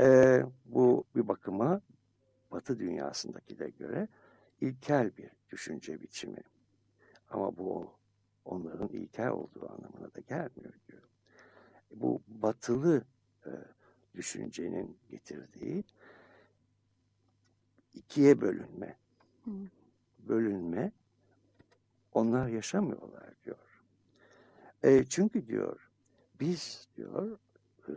Ee, 0.00 0.42
bu 0.64 1.04
bir 1.16 1.28
bakıma 1.28 1.80
Batı 2.50 2.78
dünyasındaki 2.78 3.58
de 3.58 3.70
göre 3.70 4.08
ilkel 4.60 5.16
bir 5.16 5.30
düşünce 5.50 6.00
biçimi. 6.00 6.42
Ama 7.30 7.56
bu 7.56 7.90
onların 8.46 8.88
ilkel 8.88 9.28
olduğu 9.28 9.72
anlamına 9.72 10.14
da 10.14 10.20
gelmiyor 10.20 10.72
diyor. 10.88 11.02
Bu 11.90 12.22
batılı 12.28 13.04
e, 13.46 13.50
düşüncenin 14.14 14.98
getirdiği 15.10 15.84
ikiye 17.94 18.40
bölünme. 18.40 18.96
Hı. 19.44 19.50
Bölünme 20.18 20.92
onlar 22.12 22.48
yaşamıyorlar 22.48 23.34
diyor. 23.44 23.84
E, 24.82 25.04
çünkü 25.04 25.46
diyor 25.46 25.90
biz 26.40 26.88
diyor 26.96 27.38
e, 27.88 27.92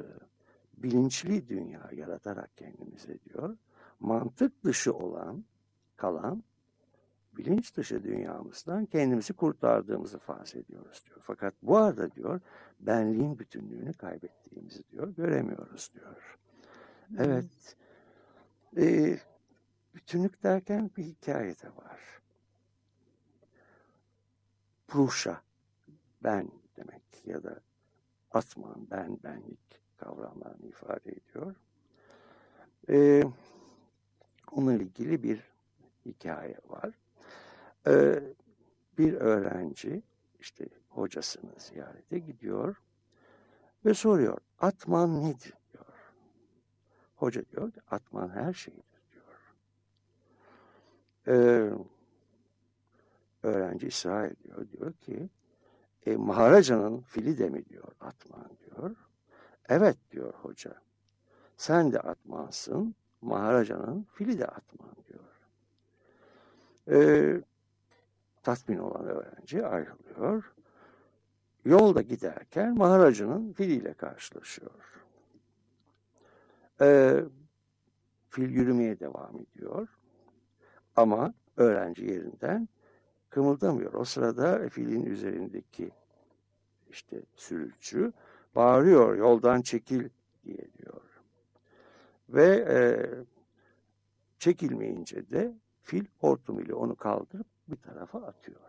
bilinçli 0.78 1.48
dünya 1.48 1.90
yaratarak 1.94 2.58
kendimize 2.58 3.20
diyor 3.20 3.58
mantık 4.00 4.64
dışı 4.64 4.94
olan 4.94 5.46
kalan 5.96 6.44
bilinç 7.40 7.76
dışı 7.78 8.04
dünyamızdan 8.04 8.86
kendimizi 8.86 9.34
kurtardığımızı 9.34 10.20
farz 10.20 10.56
ediyoruz 10.56 11.04
diyor. 11.06 11.20
Fakat 11.24 11.54
bu 11.62 11.78
arada 11.78 12.12
diyor 12.12 12.42
benliğin 12.80 13.40
bütünlüğünü 13.40 13.94
kaybettiğimizi 13.94 14.84
diyor 14.92 15.08
göremiyoruz 15.08 15.92
diyor. 15.94 16.38
Evet. 17.18 17.76
E, 18.78 19.18
bütünlük 19.96 20.44
derken 20.44 20.92
bir 20.98 21.04
hikaye 21.04 21.56
de 21.56 21.68
var. 21.68 22.22
Pruşa, 24.88 25.42
ben 26.24 26.52
demek 26.78 27.04
ya 27.26 27.44
da 27.44 27.60
atman, 28.32 28.88
ben, 28.92 29.20
benlik 29.24 29.82
kavramlarını 29.98 30.66
ifade 30.68 31.12
ediyor. 31.12 31.56
Ee, 32.90 33.24
onunla 34.52 34.74
ilgili 34.74 35.24
bir 35.24 35.44
hikaye 36.06 36.58
var. 36.70 36.94
Ee, 37.90 38.24
bir 38.98 39.14
öğrenci 39.14 40.04
işte 40.40 40.66
hocasını 40.90 41.52
ziyarete 41.58 42.20
gidiyor 42.20 42.82
ve 43.86 43.94
soruyor 43.94 44.38
atman 44.60 45.24
nedir 45.24 45.54
diyor. 45.74 45.86
Hoca 47.16 47.46
diyor 47.46 47.72
ki 47.72 47.82
atman 47.92 48.30
her 48.30 48.54
şeydir 48.54 48.84
diyor. 49.12 49.56
Ee, 51.28 51.72
öğrenci 53.44 53.88
ısrar 53.88 54.26
ediyor 54.26 54.68
diyor 54.72 54.94
ki 54.94 55.30
e, 56.06 56.16
Maharaja'nın 56.16 57.02
fili 57.02 57.38
de 57.38 57.50
mi 57.50 57.66
diyor 57.66 57.92
Atman 58.00 58.50
diyor. 58.60 58.96
Evet 59.70 59.98
diyor 60.12 60.34
hoca. 60.34 60.82
Sen 61.58 61.92
de 61.92 62.00
Atmansın. 62.00 62.96
Maharaja'nın 63.22 64.08
fili 64.14 64.40
de 64.40 64.46
Atman 64.46 64.96
diyor. 65.08 65.24
E, 66.88 67.42
tatmin 68.44 68.78
olan 68.78 69.06
öğrenci 69.06 69.66
ayrılıyor. 69.66 70.54
Yolda 71.66 72.02
giderken 72.02 72.78
Maharaja'nın 72.78 73.54
filiyle 73.54 73.94
karşılaşıyor. 73.94 75.06
E, 76.82 77.20
fil 78.30 78.50
yürümeye 78.50 79.00
devam 79.00 79.36
ediyor. 79.40 79.88
Ama 80.96 81.34
öğrenci 81.58 82.06
yerinden 82.06 82.70
kımıldamıyor. 83.30 83.94
O 83.94 84.06
sırada 84.06 84.70
filin 84.70 85.06
üzerindeki 85.06 85.92
işte 86.90 87.22
sürücü 87.36 88.14
bağırıyor 88.56 89.16
yoldan 89.16 89.62
çekil 89.62 90.10
diye 90.44 90.68
diyor. 90.78 91.02
Ve 92.30 92.56
e, 92.56 92.80
çekilmeyince 94.40 95.30
de 95.30 95.56
Fil 95.90 96.06
hortumuyla 96.20 96.76
onu 96.76 96.96
kaldırıp 96.96 97.48
bir 97.72 97.76
tarafa 97.76 98.22
atıyor. 98.22 98.60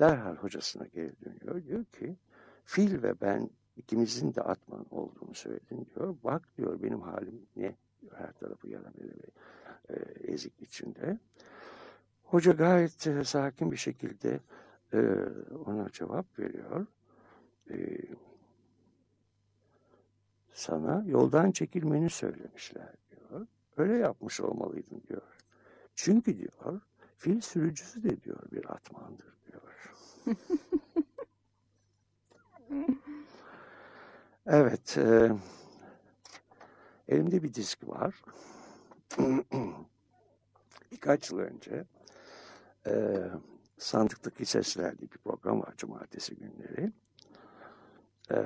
Derhal 0.00 0.36
hocasına 0.36 0.86
geri 0.86 1.12
dönüyor. 1.24 1.64
Diyor 1.64 1.84
ki 1.84 2.16
fil 2.64 3.02
ve 3.02 3.20
ben 3.20 3.50
ikimizin 3.76 4.34
de 4.34 4.42
atman 4.42 4.86
olduğunu 4.90 5.34
söyledin 5.34 5.86
diyor. 5.94 6.16
Bak 6.24 6.48
diyor 6.56 6.82
benim 6.82 7.00
halim 7.00 7.46
ne? 7.56 7.76
Her 8.14 8.32
tarafı 8.32 8.68
yara 8.68 8.92
ve 8.98 9.08
e, 9.88 9.94
ezik 10.32 10.62
içinde. 10.62 11.18
Hoca 12.22 12.52
gayet 12.52 13.06
e, 13.06 13.24
sakin 13.24 13.72
bir 13.72 13.76
şekilde 13.76 14.40
e, 14.92 14.98
ona 15.66 15.90
cevap 15.90 16.38
veriyor. 16.38 16.86
E, 17.70 17.98
sana 20.52 21.04
yoldan 21.06 21.50
çekilmeni 21.50 22.10
söylemişler 22.10 22.94
diyor. 23.10 23.46
Öyle 23.76 23.96
yapmış 23.96 24.40
olmalıydın 24.40 25.02
diyor. 25.08 25.22
Çünkü 25.94 26.38
diyor 26.38 26.82
fil 27.18 27.40
sürücüsü 27.40 28.02
de 28.02 28.22
diyor 28.22 28.42
bir 28.52 28.72
atmandır 28.72 29.36
diyor. 29.46 29.92
evet. 34.46 34.98
E, 34.98 35.32
elimde 37.08 37.42
bir 37.42 37.54
disk 37.54 37.88
var. 37.88 38.22
Birkaç 40.92 41.30
yıl 41.30 41.38
önce 41.38 41.84
e, 42.86 43.24
Sandıktaki 43.78 44.46
Sesler 44.46 44.98
diye 44.98 45.10
bir 45.10 45.18
program 45.18 45.60
var 45.60 45.74
cumartesi 45.76 46.36
günleri. 46.36 46.92
E, 48.30 48.36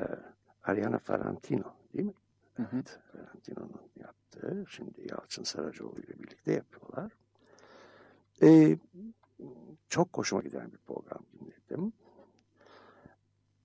Ariana 0.63 0.99
Ferrantino 0.99 1.75
değil 1.95 2.07
mi? 2.07 2.15
Evet, 2.59 3.01
Ferrantino'nun 3.13 3.91
yaptığı. 3.97 4.65
Şimdi 4.69 5.09
Yalçın 5.11 5.45
Saracoğlu 5.45 6.01
ile 6.01 6.19
birlikte 6.19 6.53
yapıyorlar. 6.53 7.13
E, 8.43 8.79
çok 9.89 10.19
hoşuma 10.19 10.43
giden 10.43 10.73
bir 10.73 10.79
program 10.79 11.21
dinledim. 11.33 11.93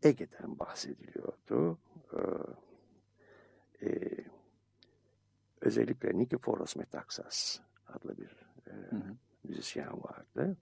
Ege'den 0.04 0.60
bahsediliyordu. 0.60 1.78
E, 2.14 2.20
e, 3.88 4.18
özellikle 5.62 6.18
Nikiforos 6.18 6.76
Metaxas 6.76 7.60
adlı 7.88 8.18
bir 8.18 8.46
e, 8.68 8.72
Hı 8.72 8.96
hı. 8.96 9.16
müzisyen 9.44 10.04
vardı. 10.04 10.58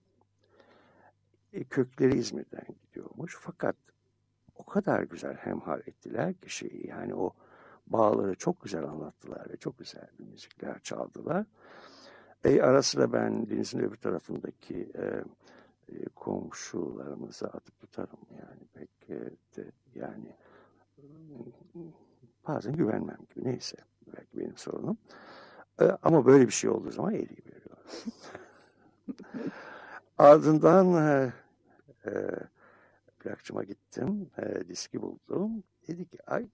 E, 1.52 1.64
kökleri 1.64 2.18
İzmir'den 2.18 2.66
gidiyormuş. 2.82 3.36
Fakat 3.40 3.76
o 4.54 4.64
kadar 4.64 5.02
güzel 5.02 5.36
hemhal 5.36 5.80
ettiler 5.80 6.34
ki 6.34 6.50
şeyi 6.50 6.86
yani 6.86 7.14
o 7.14 7.32
bağları 7.86 8.34
çok 8.34 8.62
güzel 8.62 8.84
anlattılar 8.84 9.50
ve 9.50 9.56
çok 9.56 9.78
güzel 9.78 10.08
bir 10.18 10.24
müzikler 10.24 10.80
çaldılar. 10.80 11.46
E, 12.46 12.62
ara 12.62 12.82
sıra 12.82 13.12
ben 13.12 13.50
denizin 13.50 13.78
öbür 13.78 13.96
tarafındaki 13.96 14.92
e, 14.94 15.04
e, 15.88 16.04
komşularımıza 16.14 17.46
atıp 17.46 17.80
tutarım 17.80 18.18
yani 18.30 18.60
pek 18.74 18.90
e, 19.10 19.30
de, 19.56 19.72
yani 19.94 20.36
bazen 22.48 22.72
güvenmem 22.72 23.18
gibi 23.34 23.44
neyse 23.48 23.76
belki 24.06 24.38
benim 24.38 24.56
sorunum. 24.56 24.98
E, 25.80 25.84
ama 26.02 26.26
böyle 26.26 26.46
bir 26.46 26.52
şey 26.52 26.70
olduğu 26.70 26.90
zaman 26.90 27.14
eriyi 27.14 27.42
veriyor. 27.46 27.76
Ardından 30.18 30.94
e, 30.94 31.32
e, 32.06 32.12
plakçıma 33.18 33.64
gittim, 33.64 34.30
e, 34.38 34.68
diski 34.68 35.02
buldum. 35.02 35.64
Dedi 35.88 36.04
ki 36.04 36.18
ay 36.26 36.48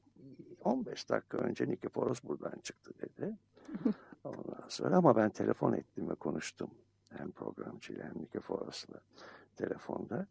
15 0.64 1.08
dakika 1.08 1.38
önce 1.38 1.68
Nikiforos 1.68 2.24
buradan 2.24 2.58
çıktı 2.62 2.92
dedi. 3.00 3.36
Ondan 4.24 4.68
sonra 4.68 4.96
ama 4.96 5.16
ben 5.16 5.30
telefon 5.30 5.72
ettim 5.72 6.10
ve 6.10 6.14
konuştum. 6.14 6.70
Hem 7.10 7.30
programcıyla 7.30 8.04
hem 8.04 8.22
Nikiforos'la 8.22 9.00
telefonda. 9.56 10.26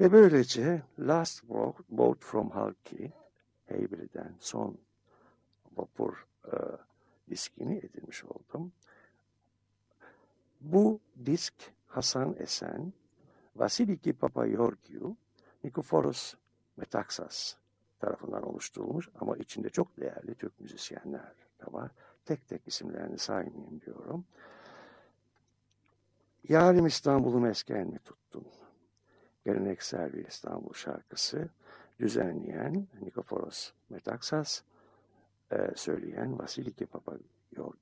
Ve 0.00 0.12
böylece 0.12 0.82
Last 0.98 1.44
Boat 1.88 2.18
from 2.20 2.50
Halki, 2.50 3.12
Heybeli'den 3.66 4.34
son 4.38 4.78
vapur 5.76 6.26
e, 6.46 6.56
diskini 7.30 7.78
edinmiş 7.78 8.24
oldum. 8.24 8.72
Bu 10.60 11.00
disk 11.26 11.54
Hasan 11.86 12.36
Esen, 12.38 12.92
Vasiliki 13.56 14.12
Papayorgiou, 14.12 15.16
Nikoforos 15.64 16.34
Metaxas 16.76 17.54
tarafından 17.98 18.42
oluşturulmuş 18.42 19.08
ama 19.20 19.36
içinde 19.36 19.70
çok 19.70 19.96
değerli 20.00 20.34
Türk 20.34 20.60
müzisyenler 20.60 21.34
de 21.60 21.72
var. 21.72 21.90
Tek 22.24 22.48
tek 22.48 22.68
isimlerini 22.68 23.18
saymayayım 23.18 23.80
diyorum. 23.80 24.24
Yarim 26.48 26.86
İstanbul'u 26.86 27.40
mesken 27.40 27.86
mi 27.86 27.98
tuttun? 27.98 28.46
Geleneksel 29.44 30.12
bir 30.12 30.26
İstanbul 30.26 30.72
şarkısı 30.72 31.48
düzenleyen 32.00 32.86
Nikoforos 33.02 33.72
Metaxas, 33.90 34.62
e, 35.52 35.70
söyleyen 35.76 36.38
Vasiliki 36.38 36.86
Papayorgiou. 36.86 37.74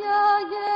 yeah, 0.00 0.40
yeah. 0.50 0.71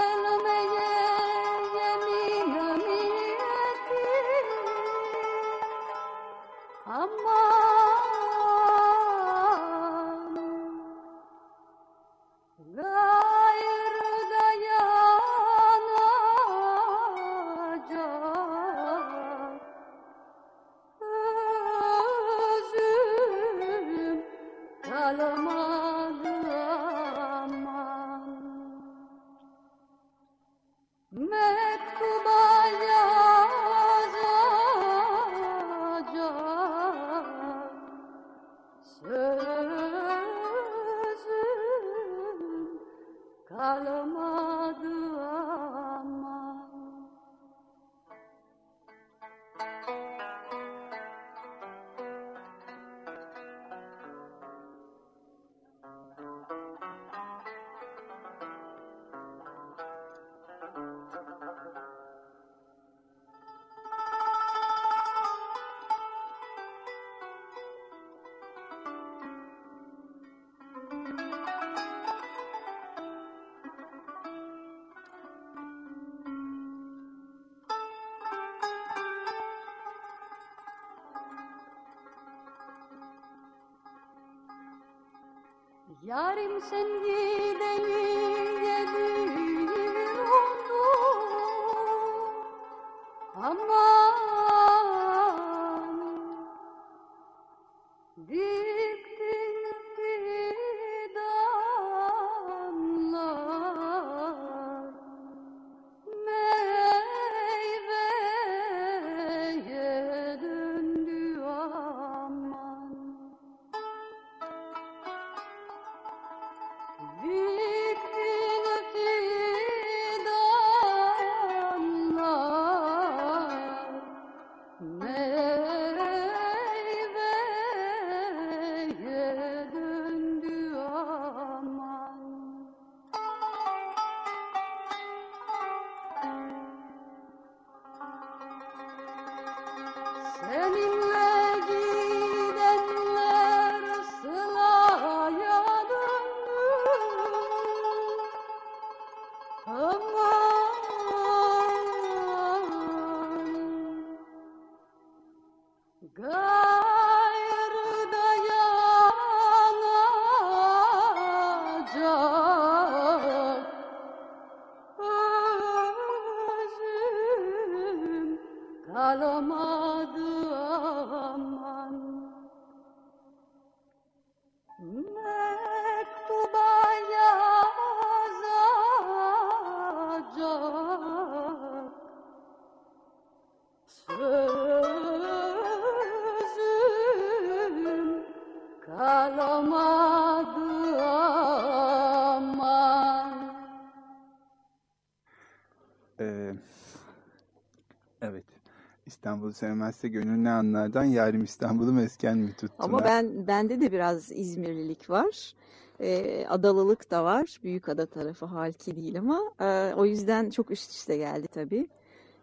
İstanbul'u 199.46 199.52
sevmezse 199.52 200.08
gönül 200.08 200.36
ne 200.36 200.50
anlardan 200.50 201.04
yarim 201.04 201.44
İstanbul'u 201.44 201.92
mesken 201.92 202.38
mi 202.38 202.52
tuttular? 202.52 202.84
Ama 202.88 203.04
ben 203.04 203.46
bende 203.46 203.80
de 203.80 203.92
biraz 203.92 204.32
İzmirlilik 204.32 205.10
var. 205.10 205.54
Ee, 206.00 206.46
adalılık 206.48 207.10
da 207.10 207.24
var. 207.24 207.58
Büyükada 207.64 208.06
tarafı 208.06 208.46
halki 208.46 208.96
değil 208.96 209.18
ama 209.18 209.40
e, 209.60 209.94
o 209.94 210.04
yüzden 210.04 210.50
çok 210.50 210.70
üst 210.70 210.90
üste 210.90 211.16
geldi 211.16 211.48
tabii. 211.48 211.88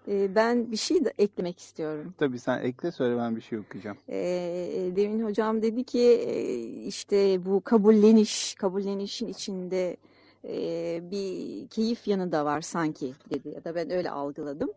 Ee, 0.07 0.35
ben 0.35 0.71
bir 0.71 0.77
şey 0.77 1.05
de 1.05 1.13
eklemek 1.17 1.59
istiyorum. 1.59 2.13
Tabii 2.17 2.39
sen 2.39 2.61
ekle 2.61 2.91
söyle 2.91 3.17
ben 3.17 3.35
bir 3.35 3.41
şey 3.41 3.59
okuyacağım. 3.59 3.97
Ee, 4.09 4.91
demin 4.95 5.23
hocam 5.23 5.61
dedi 5.61 5.83
ki 5.83 6.01
e, 6.27 6.53
işte 6.87 7.45
bu 7.45 7.61
kabulleniş, 7.61 8.55
kabullenişin 8.55 9.27
içinde 9.27 9.97
e, 10.47 11.01
bir 11.11 11.67
keyif 11.67 12.07
yanı 12.07 12.31
da 12.31 12.45
var 12.45 12.61
sanki 12.61 13.13
dedi 13.29 13.49
ya 13.49 13.63
da 13.63 13.75
ben 13.75 13.91
öyle 13.91 14.11
algıladım. 14.11 14.69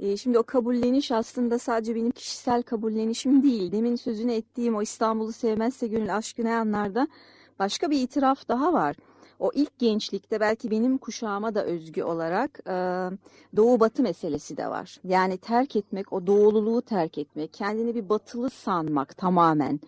E, 0.00 0.16
şimdi 0.16 0.38
o 0.38 0.42
kabulleniş 0.42 1.12
aslında 1.12 1.58
sadece 1.58 1.94
benim 1.94 2.10
kişisel 2.10 2.62
kabullenişim 2.62 3.42
değil. 3.42 3.72
Demin 3.72 3.96
sözünü 3.96 4.32
ettiğim 4.32 4.76
o 4.76 4.82
İstanbul'u 4.82 5.32
sevmezse 5.32 5.86
gönül 5.86 6.16
aşkı 6.16 6.44
ne 6.44 6.54
anlar 6.54 6.94
da 6.94 7.08
başka 7.58 7.90
bir 7.90 8.00
itiraf 8.00 8.48
daha 8.48 8.72
var. 8.72 8.96
O 9.38 9.50
ilk 9.54 9.78
gençlikte 9.78 10.40
belki 10.40 10.70
benim 10.70 10.98
kuşağıma 10.98 11.54
da 11.54 11.64
özgü 11.64 12.02
olarak 12.02 12.60
e, 12.66 12.72
doğu 13.56 13.80
batı 13.80 14.02
meselesi 14.02 14.56
de 14.56 14.68
var. 14.68 15.00
Yani 15.04 15.38
terk 15.38 15.76
etmek, 15.76 16.12
o 16.12 16.26
doğululuğu 16.26 16.82
terk 16.82 17.18
etmek, 17.18 17.52
kendini 17.52 17.94
bir 17.94 18.08
batılı 18.08 18.50
sanmak 18.50 19.16
tamamen. 19.16 19.80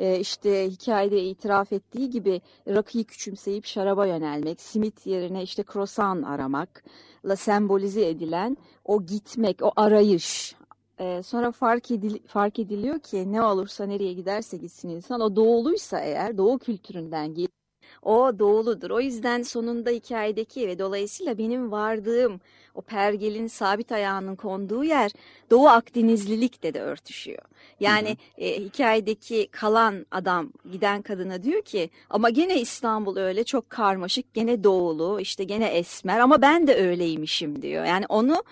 E, 0.00 0.20
işte 0.20 0.70
hikayede 0.70 1.24
itiraf 1.24 1.72
ettiği 1.72 2.10
gibi 2.10 2.40
rakıyı 2.68 3.04
küçümseyip 3.04 3.66
şaraba 3.66 4.06
yönelmek, 4.06 4.60
simit 4.60 5.06
yerine 5.06 5.42
işte 5.42 5.62
krosan 5.62 6.22
aramakla 6.22 7.36
sembolize 7.36 8.08
edilen 8.08 8.56
o 8.84 9.06
gitmek, 9.06 9.62
o 9.62 9.72
arayış. 9.76 10.54
E, 10.98 11.22
sonra 11.22 11.52
fark, 11.52 11.90
edil, 11.90 12.18
fark 12.26 12.58
ediliyor 12.58 12.98
ki 12.98 13.32
ne 13.32 13.42
olursa 13.42 13.86
nereye 13.86 14.12
giderse 14.12 14.56
gitsin 14.56 14.88
insan 14.88 15.20
o 15.20 15.36
doğuluysa 15.36 16.00
eğer 16.00 16.38
doğu 16.38 16.58
kültüründen 16.58 17.34
gel 17.34 17.46
o 18.02 18.38
doğuludur. 18.38 18.90
O 18.90 19.00
yüzden 19.00 19.42
sonunda 19.42 19.90
hikayedeki 19.90 20.68
ve 20.68 20.78
dolayısıyla 20.78 21.38
benim 21.38 21.70
vardığım 21.70 22.40
o 22.74 22.80
pergelin 22.80 23.46
sabit 23.46 23.92
ayağının 23.92 24.36
konduğu 24.36 24.84
yer 24.84 25.10
Doğu 25.50 25.68
Akdenizlilikle 25.68 26.74
de 26.74 26.80
örtüşüyor. 26.80 27.42
Yani 27.80 28.16
e, 28.38 28.60
hikayedeki 28.60 29.48
kalan 29.50 30.06
adam 30.10 30.52
giden 30.72 31.02
kadına 31.02 31.42
diyor 31.42 31.62
ki 31.62 31.90
ama 32.10 32.30
gene 32.30 32.60
İstanbul 32.60 33.16
öyle 33.16 33.44
çok 33.44 33.70
karmaşık 33.70 34.34
gene 34.34 34.64
doğulu 34.64 35.20
işte 35.20 35.44
gene 35.44 35.66
esmer 35.66 36.18
ama 36.18 36.42
ben 36.42 36.66
de 36.66 36.74
öyleymişim 36.74 37.62
diyor. 37.62 37.84
Yani 37.84 38.04
onu 38.08 38.42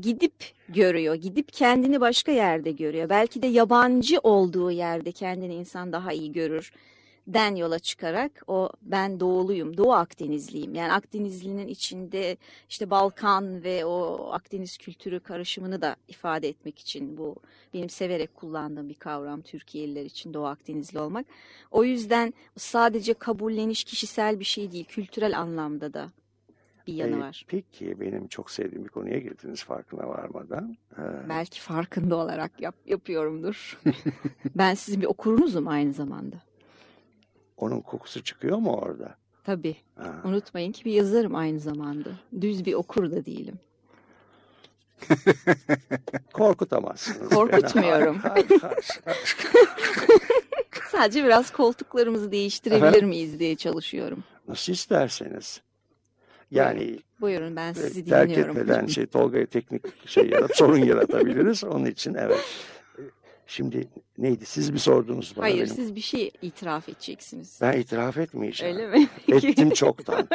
gidip 0.00 0.34
görüyor, 0.68 1.14
gidip 1.14 1.52
kendini 1.52 2.00
başka 2.00 2.32
yerde 2.32 2.70
görüyor. 2.70 3.08
Belki 3.08 3.42
de 3.42 3.46
yabancı 3.46 4.18
olduğu 4.22 4.70
yerde 4.70 5.12
kendini 5.12 5.54
insan 5.54 5.92
daha 5.92 6.12
iyi 6.12 6.32
görür 6.32 6.72
den 7.26 7.54
yola 7.56 7.78
çıkarak 7.78 8.42
o 8.46 8.68
ben 8.82 9.20
doğuluyum, 9.20 9.76
Doğu 9.76 9.92
Akdenizliyim. 9.92 10.74
Yani 10.74 10.92
Akdenizlinin 10.92 11.68
içinde 11.68 12.36
işte 12.68 12.90
Balkan 12.90 13.64
ve 13.64 13.84
o 13.84 14.28
Akdeniz 14.32 14.76
kültürü 14.78 15.20
karışımını 15.20 15.82
da 15.82 15.96
ifade 16.08 16.48
etmek 16.48 16.78
için 16.78 17.18
bu 17.18 17.36
benim 17.74 17.88
severek 17.88 18.34
kullandığım 18.34 18.88
bir 18.88 18.94
kavram 18.94 19.42
Türkiye'liler 19.42 20.04
için 20.04 20.34
Doğu 20.34 20.46
Akdenizli 20.46 20.98
olmak. 20.98 21.26
O 21.70 21.84
yüzden 21.84 22.34
sadece 22.56 23.14
kabulleniş 23.14 23.84
kişisel 23.84 24.40
bir 24.40 24.44
şey 24.44 24.72
değil, 24.72 24.84
kültürel 24.84 25.38
anlamda 25.38 25.92
da 25.94 26.12
bir 26.86 26.94
yanı 26.94 27.16
Ee, 27.16 27.20
var. 27.20 27.44
Peki 27.48 28.00
benim 28.00 28.26
çok 28.28 28.50
sevdiğim 28.50 28.84
bir 28.84 28.88
konuya 28.88 29.18
girdiniz 29.18 29.64
farkına 29.64 30.08
varmadan. 30.08 30.76
Ee, 30.98 31.02
Belki 31.28 31.60
farkında 31.60 32.16
olarak 32.16 32.60
yap, 32.60 32.74
yapıyorumdur. 32.86 33.80
ben 34.54 34.74
sizin 34.74 35.00
bir 35.00 35.06
okurunuzum 35.06 35.68
aynı 35.68 35.92
zamanda. 35.92 36.36
Onun 37.56 37.80
kokusu 37.80 38.22
çıkıyor 38.24 38.58
mu 38.58 38.76
orada? 38.76 39.14
Tabii. 39.44 39.76
Ha. 39.96 40.14
Unutmayın 40.24 40.72
ki 40.72 40.84
bir 40.84 40.92
yazarım 40.92 41.34
aynı 41.34 41.60
zamanda. 41.60 42.08
Düz 42.40 42.66
bir 42.66 42.74
okur 42.74 43.10
da 43.10 43.24
değilim. 43.26 43.58
Korkutamazsınız. 46.32 47.28
Korkutmuyorum. 47.28 48.22
Sadece 50.90 51.24
biraz 51.24 51.50
koltuklarımızı 51.52 52.32
değiştirebilir 52.32 53.02
miyiz 53.02 53.38
diye 53.38 53.56
çalışıyorum. 53.56 54.24
Nasıl 54.48 54.72
isterseniz. 54.72 55.60
Yani 56.50 56.98
Buyurun 57.20 57.56
ben 57.56 57.72
sizi 57.72 58.04
terk 58.04 58.28
dinliyorum. 58.30 58.58
etmeden 58.58 58.86
şey 58.86 59.06
Tolga'ya 59.06 59.46
teknik 59.46 60.08
şey 60.08 60.30
yarat, 60.30 60.56
sorun 60.56 60.78
yaratabiliriz. 60.78 61.64
Onun 61.64 61.84
için 61.84 62.14
evet. 62.14 62.44
Şimdi 63.46 63.88
neydi? 64.18 64.46
Siz 64.46 64.70
mi 64.70 64.78
sordunuz 64.78 65.34
bana? 65.36 65.44
Hayır 65.44 65.56
benim? 65.56 65.74
siz 65.74 65.94
bir 65.94 66.00
şey 66.00 66.30
itiraf 66.42 66.88
edeceksiniz. 66.88 67.58
Ben 67.60 67.80
itiraf 67.80 68.18
etmeyeceğim. 68.18 68.76
Öyle 68.76 68.86
mi? 68.86 69.08
Ettim 69.28 69.70
çoktan. 69.70 70.28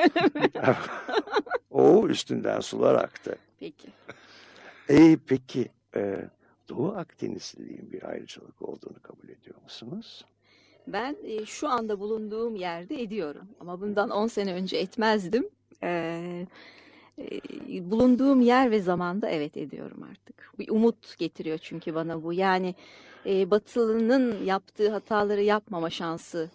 o 1.72 2.08
üstünden 2.08 2.60
sular 2.60 2.96
aktı. 2.96 3.38
Peki. 3.60 3.88
E, 4.90 5.18
peki 5.28 5.70
e, 5.96 6.30
Doğu 6.70 6.92
Akdenizliliğin 6.92 7.92
bir 7.92 8.04
ayrıcalık 8.04 8.62
olduğunu 8.62 9.00
kabul 9.02 9.30
ediyor 9.30 9.62
musunuz? 9.64 10.26
Ben 10.88 11.18
e, 11.24 11.46
şu 11.46 11.68
anda 11.68 12.00
bulunduğum 12.00 12.56
yerde 12.56 13.02
ediyorum. 13.02 13.48
Ama 13.60 13.82
bundan 13.82 14.10
10 14.10 14.28
sene 14.28 14.54
önce 14.54 14.78
etmezdim. 14.78 15.50
Ee, 15.84 15.88
e, 15.88 16.48
bulunduğum 17.92 18.42
yer 18.42 18.72
ve 18.72 18.82
zamanda 18.82 19.30
evet 19.30 19.58
ediyorum 19.58 20.04
artık. 20.12 20.52
Bir 20.60 20.70
umut 20.70 21.18
getiriyor 21.18 21.58
çünkü 21.58 21.96
bana 21.96 22.24
bu. 22.24 22.34
Yani 22.34 22.76
e, 23.26 23.52
Batılı'nın 23.52 24.46
yaptığı 24.46 24.92
hataları 24.92 25.44
yapmama 25.44 25.90
şansı 25.90 26.50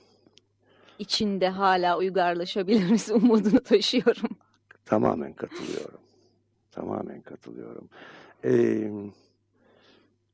içinde 0.99 1.49
hala 1.49 1.99
uygarlaşabiliriz 1.99 3.11
umudunu 3.15 3.61
taşıyorum. 3.61 4.37
Tamamen 4.85 5.33
katılıyorum. 5.33 6.01
Tamamen 6.71 7.21
katılıyorum. 7.21 7.89
Ee, 8.45 8.91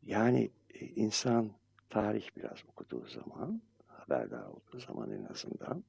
yani 0.07 0.51
e, 0.75 0.87
insan 0.87 1.51
tarih 1.91 2.29
biraz 2.37 2.59
okuduğu 2.69 3.07
zaman, 3.07 3.63
haberdar 3.87 4.45
olduğu 4.45 4.81
zaman 4.87 5.11
en 5.11 5.25
azından 5.25 5.85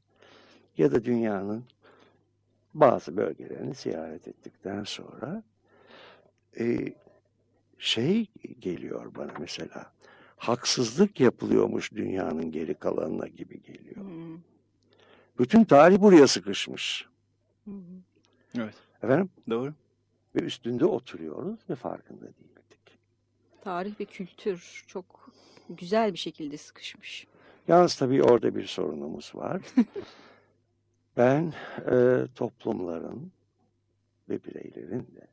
ya 0.78 0.92
da 0.92 1.04
dünyanın 1.04 1.66
bazı 2.74 3.18
bölgelerini 3.18 3.76
ziyaret 3.76 4.28
ettikten 4.28 4.84
sonra 4.84 5.44
e, 6.60 6.94
şey 7.78 8.26
geliyor 8.60 9.16
bana 9.16 9.34
mesela 9.40 9.92
haksızlık 10.38 11.20
yapılıyormuş 11.20 11.92
dünyanın 11.92 12.52
geri 12.52 12.74
kalanına 12.74 13.28
gibi 13.28 13.62
geliyor. 13.62 14.06
Hmm. 14.06 14.40
Bütün 15.40 15.64
tarih 15.64 16.02
buraya 16.02 16.28
sıkışmış. 16.28 17.08
Hı. 17.66 17.72
Evet. 18.58 18.76
Efendim? 19.04 19.30
Doğru. 19.50 19.74
Ve 20.36 20.40
üstünde 20.40 20.86
oturuyoruz 20.86 21.60
ve 21.70 21.76
farkında 21.76 22.22
değildik. 22.22 23.00
Tarih 23.62 24.00
ve 24.00 24.06
kültür 24.06 24.84
çok 24.88 25.30
güzel 25.70 26.14
bir 26.14 26.18
şekilde 26.18 26.58
sıkışmış. 26.58 27.28
Yalnız 27.68 27.96
tabii 27.96 28.24
orada 28.24 28.56
bir 28.56 28.66
sorunumuz 28.66 29.32
var. 29.36 29.62
ben 31.18 31.54
e, 31.92 32.26
toplumların 32.36 33.32
ve 34.30 34.44
bireylerin 34.44 35.16
de 35.16 35.28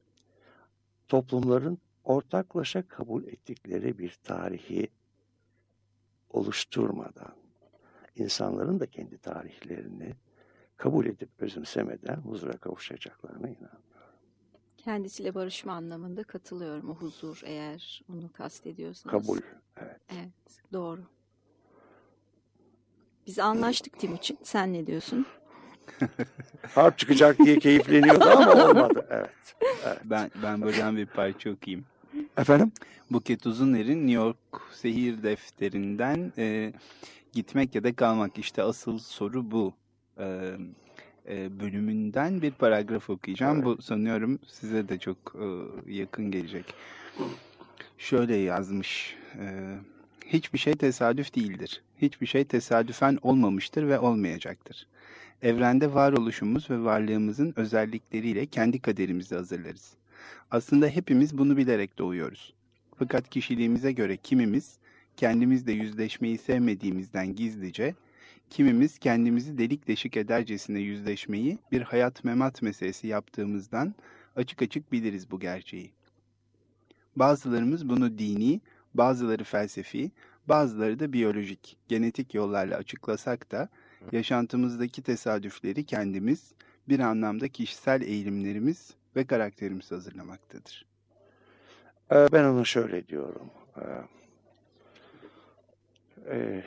toplumların 1.08 1.78
ortaklaşa 2.04 2.88
kabul 2.88 3.24
ettikleri 3.24 3.98
bir 3.98 4.18
tarihi 4.24 4.88
oluşturmadan 6.30 7.34
insanların 8.16 8.80
da 8.80 8.86
kendi 8.86 9.18
tarihlerini 9.18 10.14
kabul 10.76 11.06
edip 11.06 11.28
özümsemeden 11.38 12.16
huzura 12.16 12.56
kavuşacaklarına 12.56 13.48
inanıyorum. 13.48 13.78
Kendisiyle 14.76 15.34
barışma 15.34 15.72
anlamında 15.72 16.22
katılıyorum. 16.22 16.90
O 16.90 16.94
huzur 16.94 17.40
eğer 17.44 18.02
onu 18.12 18.32
kastediyorsanız. 18.32 19.26
Kabul. 19.26 19.38
Evet. 19.76 20.00
Evet, 20.08 20.62
doğru. 20.72 21.00
Biz 23.26 23.38
anlaştık 23.38 23.98
Timuçin. 23.98 24.38
Sen 24.42 24.72
ne 24.72 24.86
diyorsun? 24.86 25.26
Harp 26.74 26.98
çıkacak 26.98 27.38
diye 27.38 27.58
keyifleniyordu 27.58 28.24
ama 28.24 28.52
olmadı. 28.64 29.06
Evet. 29.10 29.30
evet. 29.86 29.98
Ben 30.04 30.30
ben 30.42 30.62
buradan 30.62 30.96
bir 30.96 31.06
parça 31.06 31.50
okuyayım. 31.50 31.84
Efendim? 32.36 32.72
Buket 33.10 33.46
Uzuner'in 33.46 33.98
New 33.98 34.12
York 34.12 34.36
Sehir 34.72 35.22
Defterinden 35.22 36.32
e, 36.38 36.72
Gitmek 37.32 37.74
ya 37.74 37.84
da 37.84 37.96
Kalmak 37.96 38.38
işte 38.38 38.62
asıl 38.62 38.98
soru 38.98 39.50
bu 39.50 39.74
e, 40.18 40.52
e, 41.28 41.60
bölümünden 41.60 42.42
bir 42.42 42.50
paragraf 42.50 43.10
okuyacağım. 43.10 43.64
Bu 43.64 43.82
sanıyorum 43.82 44.38
size 44.46 44.88
de 44.88 44.98
çok 44.98 45.16
e, 45.34 45.46
yakın 45.92 46.30
gelecek. 46.30 46.74
Şöyle 47.98 48.36
yazmış. 48.36 49.16
E, 49.38 49.74
Hiçbir 50.26 50.58
şey 50.58 50.72
tesadüf 50.74 51.34
değildir. 51.34 51.82
Hiçbir 52.02 52.26
şey 52.26 52.44
tesadüfen 52.44 53.18
olmamıştır 53.22 53.88
ve 53.88 53.98
olmayacaktır. 53.98 54.86
Evrende 55.42 55.94
varoluşumuz 55.94 56.70
ve 56.70 56.84
varlığımızın 56.84 57.52
özellikleriyle 57.56 58.46
kendi 58.46 58.80
kaderimizi 58.80 59.34
hazırlarız. 59.34 59.94
Aslında 60.50 60.88
hepimiz 60.88 61.38
bunu 61.38 61.56
bilerek 61.56 61.98
doğuyoruz. 61.98 62.54
Fakat 62.96 63.30
kişiliğimize 63.30 63.92
göre 63.92 64.16
kimimiz 64.16 64.78
kendimizle 65.16 65.72
yüzleşmeyi 65.72 66.38
sevmediğimizden 66.38 67.34
gizlice, 67.34 67.94
kimimiz 68.50 68.98
kendimizi 68.98 69.58
delik 69.58 69.88
deşik 69.88 70.16
edercesine 70.16 70.80
yüzleşmeyi 70.80 71.58
bir 71.72 71.82
hayat 71.82 72.24
memat 72.24 72.62
meselesi 72.62 73.06
yaptığımızdan 73.06 73.94
açık 74.36 74.62
açık 74.62 74.92
biliriz 74.92 75.30
bu 75.30 75.40
gerçeği. 75.40 75.90
Bazılarımız 77.16 77.88
bunu 77.88 78.18
dini, 78.18 78.60
bazıları 78.94 79.44
felsefi, 79.44 80.10
bazıları 80.48 80.98
da 80.98 81.12
biyolojik, 81.12 81.76
genetik 81.88 82.34
yollarla 82.34 82.76
açıklasak 82.76 83.50
da 83.50 83.68
yaşantımızdaki 84.12 85.02
tesadüfleri 85.02 85.84
kendimiz 85.84 86.52
bir 86.88 87.00
anlamda 87.00 87.48
kişisel 87.48 88.02
eğilimlerimiz 88.02 88.94
ve 89.16 89.26
karakterimiz 89.26 89.90
hazırlamaktadır. 89.90 90.86
Ee, 92.12 92.26
Ben 92.32 92.44
onu 92.44 92.66
şöyle 92.66 93.08
diyorum. 93.08 93.50
Ee, 93.76 93.82
e, 96.26 96.64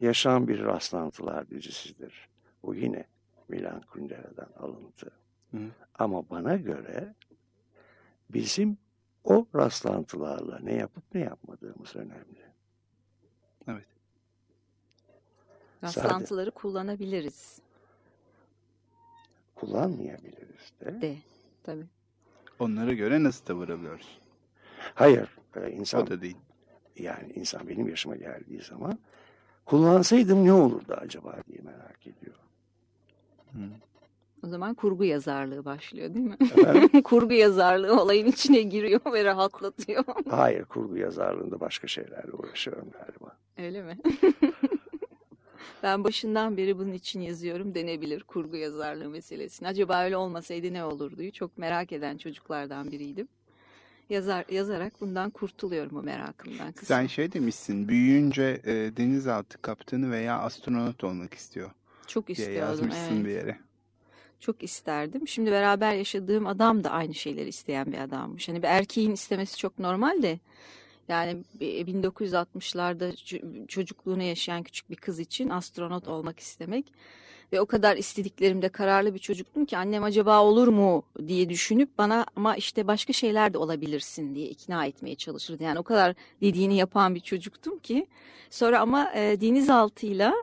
yaşam 0.00 0.48
bir 0.48 0.64
rastlantılar 0.64 1.50
dizisidir. 1.50 2.28
Bu 2.62 2.74
yine 2.74 3.04
Milan 3.48 3.80
Kundera'dan 3.80 4.48
alıntı. 4.58 5.10
Hı. 5.50 5.58
Ama 5.98 6.30
bana 6.30 6.56
göre 6.56 7.14
bizim 8.30 8.78
o 9.24 9.46
rastlantılarla 9.54 10.58
ne 10.58 10.74
yapıp 10.74 11.04
ne 11.14 11.20
yapmadığımız 11.20 11.96
önemli. 11.96 12.40
Evet. 13.68 13.86
Rastlantıları 15.84 16.50
kullanabiliriz 16.50 17.60
Kullanmayabiliriz 19.54 20.72
de. 20.80 21.02
de. 21.02 21.16
Tabii. 21.62 21.86
Onlara 22.58 22.92
göre 22.92 23.22
nasıl 23.22 23.44
tavır 23.44 23.68
alıyoruz? 23.68 24.18
Hayır, 24.94 25.28
e, 25.56 25.70
insan 25.70 26.02
O 26.02 26.06
da 26.06 26.20
değil. 26.20 26.36
yani 26.96 27.32
insan 27.34 27.68
benim 27.68 27.88
yaşıma 27.88 28.16
geldiği 28.16 28.62
zaman 28.62 28.98
kullansaydım 29.66 30.44
ne 30.44 30.52
olurdu 30.52 30.94
acaba 31.00 31.36
diye 31.48 31.58
merak 31.62 32.06
ediyor. 32.06 32.36
Hı. 33.52 33.58
O 34.44 34.48
zaman 34.48 34.74
kurgu 34.74 35.04
yazarlığı 35.04 35.64
başlıyor 35.64 36.14
değil 36.14 36.26
mi? 36.26 37.02
Kurgu 37.02 37.32
yazarlığı 37.32 38.00
olayın 38.02 38.26
içine 38.26 38.62
giriyor 38.62 39.00
ve 39.12 39.24
rahatlatıyor. 39.24 40.04
Hayır, 40.30 40.64
kurgu 40.64 40.96
yazarlığında 40.96 41.60
başka 41.60 41.86
şeylerle 41.88 42.32
uğraşıyorum 42.32 42.90
galiba. 42.90 43.36
Öyle 43.58 43.82
mi? 43.82 43.98
ben 45.82 46.04
başından 46.04 46.56
beri 46.56 46.78
bunun 46.78 46.92
için 46.92 47.20
yazıyorum 47.20 47.74
denebilir 47.74 48.22
kurgu 48.22 48.56
yazarlığı 48.56 49.08
meselesini. 49.08 49.68
Acaba 49.68 50.04
öyle 50.04 50.16
olmasaydı 50.16 50.72
ne 50.72 50.84
olurduyu 50.84 51.32
çok 51.32 51.58
merak 51.58 51.92
eden 51.92 52.16
çocuklardan 52.16 52.92
biriydim. 52.92 53.28
Yazar, 54.10 54.44
yazarak 54.50 55.00
bundan 55.00 55.30
kurtuluyorum 55.30 55.96
o 55.96 56.02
merakımdan. 56.02 56.72
kısmen. 56.72 56.96
Sen 56.96 57.06
şey 57.06 57.32
demişsin, 57.32 57.88
büyüyünce 57.88 58.60
e, 58.64 58.72
denizaltı 58.96 59.62
kaptanı 59.62 60.10
veya 60.10 60.38
astronot 60.38 61.04
olmak 61.04 61.34
istiyor 61.34 61.70
çok 62.10 62.26
diye 62.26 62.38
istiyordum. 62.38 62.68
yazmışsın 62.68 63.16
Evet. 63.16 63.24
bir 63.24 63.30
yere. 63.30 63.58
Çok 64.40 64.62
isterdim. 64.62 65.28
Şimdi 65.28 65.50
beraber 65.50 65.94
yaşadığım 65.94 66.46
adam 66.46 66.84
da 66.84 66.90
aynı 66.90 67.14
şeyleri 67.14 67.48
isteyen 67.48 67.92
bir 67.92 67.98
adammış. 67.98 68.48
Hani 68.48 68.62
bir 68.62 68.68
erkeğin 68.68 69.12
istemesi 69.12 69.56
çok 69.58 69.78
normal 69.78 70.22
de 70.22 70.38
yani 71.10 71.42
1960'larda 71.60 73.10
ç- 73.14 73.66
çocukluğunu 73.66 74.22
yaşayan 74.22 74.62
küçük 74.62 74.90
bir 74.90 74.96
kız 74.96 75.18
için 75.18 75.48
astronot 75.48 76.08
olmak 76.08 76.40
istemek 76.40 76.92
ve 77.52 77.60
o 77.60 77.66
kadar 77.66 77.96
istediklerimde 77.96 78.68
kararlı 78.68 79.14
bir 79.14 79.18
çocuktum 79.18 79.64
ki 79.64 79.76
annem 79.78 80.04
acaba 80.04 80.42
olur 80.42 80.68
mu 80.68 81.02
diye 81.26 81.48
düşünüp 81.48 81.98
bana 81.98 82.26
ama 82.36 82.56
işte 82.56 82.86
başka 82.86 83.12
şeyler 83.12 83.54
de 83.54 83.58
olabilirsin 83.58 84.34
diye 84.34 84.46
ikna 84.48 84.86
etmeye 84.86 85.14
çalışırdı. 85.14 85.62
Yani 85.62 85.78
o 85.78 85.82
kadar 85.82 86.14
dediğini 86.42 86.76
yapan 86.76 87.14
bir 87.14 87.20
çocuktum 87.20 87.78
ki 87.78 88.06
sonra 88.50 88.80
ama 88.80 89.12
e, 89.14 89.40
denizaltıyla 89.40 90.34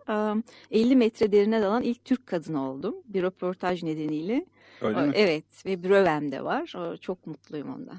e, 0.72 0.80
50 0.80 0.96
metre 0.96 1.32
derine 1.32 1.62
dalan 1.62 1.84
ilk 1.84 2.06
Türk 2.06 2.28
kadını 2.28 2.70
oldum 2.70 2.96
bir 3.06 3.24
röportaj 3.24 3.84
nedeniyle. 3.84 4.46
Öyle 4.82 5.02
mi? 5.02 5.12
Evet 5.16 5.66
ve 5.66 5.84
brövem 5.84 6.32
de 6.32 6.44
var. 6.44 6.74
O, 6.78 6.98
Çok 6.98 7.28
mutluyum 7.28 7.74
ondan. 7.76 7.98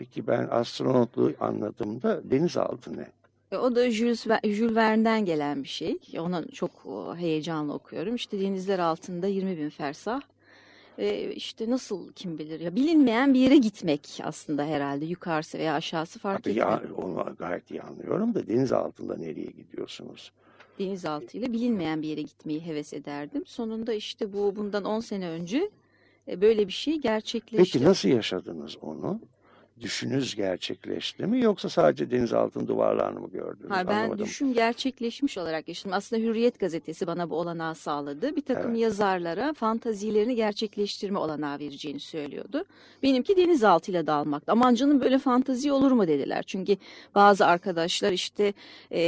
Peki 0.00 0.26
ben 0.26 0.48
astronotluğu 0.50 1.32
anladığımda 1.40 2.20
denizaltı 2.30 2.96
ne? 2.96 3.06
E, 3.52 3.56
O 3.56 3.74
da 3.74 3.90
Jules, 3.90 4.26
Jules 4.44 4.74
Verne'den 4.74 5.24
gelen 5.24 5.62
bir 5.62 5.68
şey. 5.68 5.98
Ona 6.18 6.48
çok 6.48 6.86
o, 6.86 7.16
heyecanla 7.16 7.72
okuyorum. 7.72 8.14
İşte 8.14 8.40
denizler 8.40 8.78
altında 8.78 9.26
20 9.26 9.58
bin 9.58 9.70
fersah. 9.70 10.20
E, 10.98 11.32
işte 11.32 11.70
nasıl 11.70 12.12
kim 12.12 12.38
bilir 12.38 12.60
ya 12.60 12.76
bilinmeyen 12.76 13.34
bir 13.34 13.38
yere 13.40 13.56
gitmek 13.56 14.20
aslında 14.24 14.64
herhalde 14.64 15.04
yukarısı 15.04 15.58
veya 15.58 15.74
aşağısı 15.74 16.18
fark 16.18 16.42
Tabii 16.44 16.50
etmiyor. 16.58 16.70
ya, 16.82 16.94
onu 16.96 17.36
gayet 17.38 17.70
iyi 17.70 17.82
anlıyorum 17.82 18.34
da 18.34 18.46
deniz 18.46 18.72
altında 18.72 19.16
nereye 19.16 19.50
gidiyorsunuz? 19.50 20.32
denizaltıyla 20.78 21.52
bilinmeyen 21.52 22.02
bir 22.02 22.08
yere 22.08 22.22
gitmeyi 22.22 22.66
heves 22.66 22.92
ederdim. 22.92 23.42
Sonunda 23.46 23.92
işte 23.94 24.32
bu 24.32 24.56
bundan 24.56 24.84
10 24.84 25.00
sene 25.00 25.28
önce 25.28 25.70
e, 26.28 26.40
böyle 26.40 26.66
bir 26.68 26.72
şey 26.72 26.96
gerçekleşti. 27.00 27.56
Peki 27.78 27.84
nasıl 27.84 28.08
yaşadınız 28.08 28.76
onu? 28.82 29.20
Düşünüz 29.80 30.34
gerçekleşti 30.34 31.26
mi 31.26 31.40
yoksa 31.40 31.68
sadece 31.68 32.10
denizaltının 32.10 32.66
duvarlarını 32.68 33.20
mı 33.20 33.30
gördünüz? 33.32 33.70
Ha, 33.70 33.88
ben 33.88 33.94
Anlamadım. 33.94 34.24
düşün 34.24 34.52
gerçekleşmiş 34.54 35.38
olarak 35.38 35.68
yaşadım. 35.68 35.92
Aslında 35.92 36.22
Hürriyet 36.22 36.58
gazetesi 36.58 37.06
bana 37.06 37.30
bu 37.30 37.36
olanağı 37.36 37.74
sağladı. 37.74 38.36
Bir 38.36 38.40
takım 38.40 38.70
Evet. 38.70 38.80
yazarlara 38.80 39.52
fantazilerini 39.52 40.34
gerçekleştirme 40.36 41.18
olanağı 41.18 41.58
vereceğini 41.58 42.00
söylüyordu. 42.00 42.64
Benimki 43.02 43.36
denizaltıyla 43.36 44.06
dalmaktı. 44.06 44.52
Aman 44.52 44.74
canım 44.74 45.00
böyle 45.00 45.18
fantazi 45.18 45.72
olur 45.72 45.92
mu 45.92 46.08
dediler. 46.08 46.42
Çünkü 46.46 46.76
bazı 47.14 47.46
arkadaşlar 47.46 48.12
işte 48.12 48.52
e, 48.92 49.00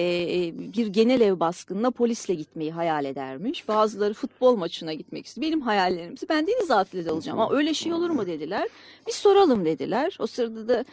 bir 0.74 0.86
genel 0.86 1.20
ev 1.20 1.40
baskınına 1.40 1.90
polisle 1.90 2.34
gitmeyi 2.34 2.72
hayal 2.72 3.04
edermiş. 3.04 3.68
Bazıları 3.68 4.14
futbol 4.14 4.56
maçına 4.56 4.92
gitmek 4.92 5.26
istiyor. 5.26 5.46
Benim 5.46 5.60
hayallerimse 5.60 6.28
ben 6.28 6.46
denizaltıyla 6.46 7.06
dalacağım. 7.10 7.40
Ama 7.40 7.56
öyle 7.56 7.74
şey 7.74 7.92
olur 7.92 8.10
mu 8.10 8.26
dediler. 8.26 8.68
Bir 9.06 9.12
soralım 9.12 9.64
dediler. 9.64 10.16
O 10.18 10.26
sırada 10.26 10.61
da 10.68 10.84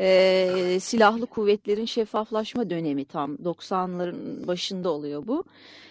e, 0.00 0.78
silahlı 0.80 1.26
kuvvetlerin 1.26 1.84
şeffaflaşma 1.84 2.70
dönemi 2.70 3.04
tam 3.04 3.34
90'ların 3.34 4.46
başında 4.46 4.90
oluyor 4.90 5.26
bu. 5.26 5.44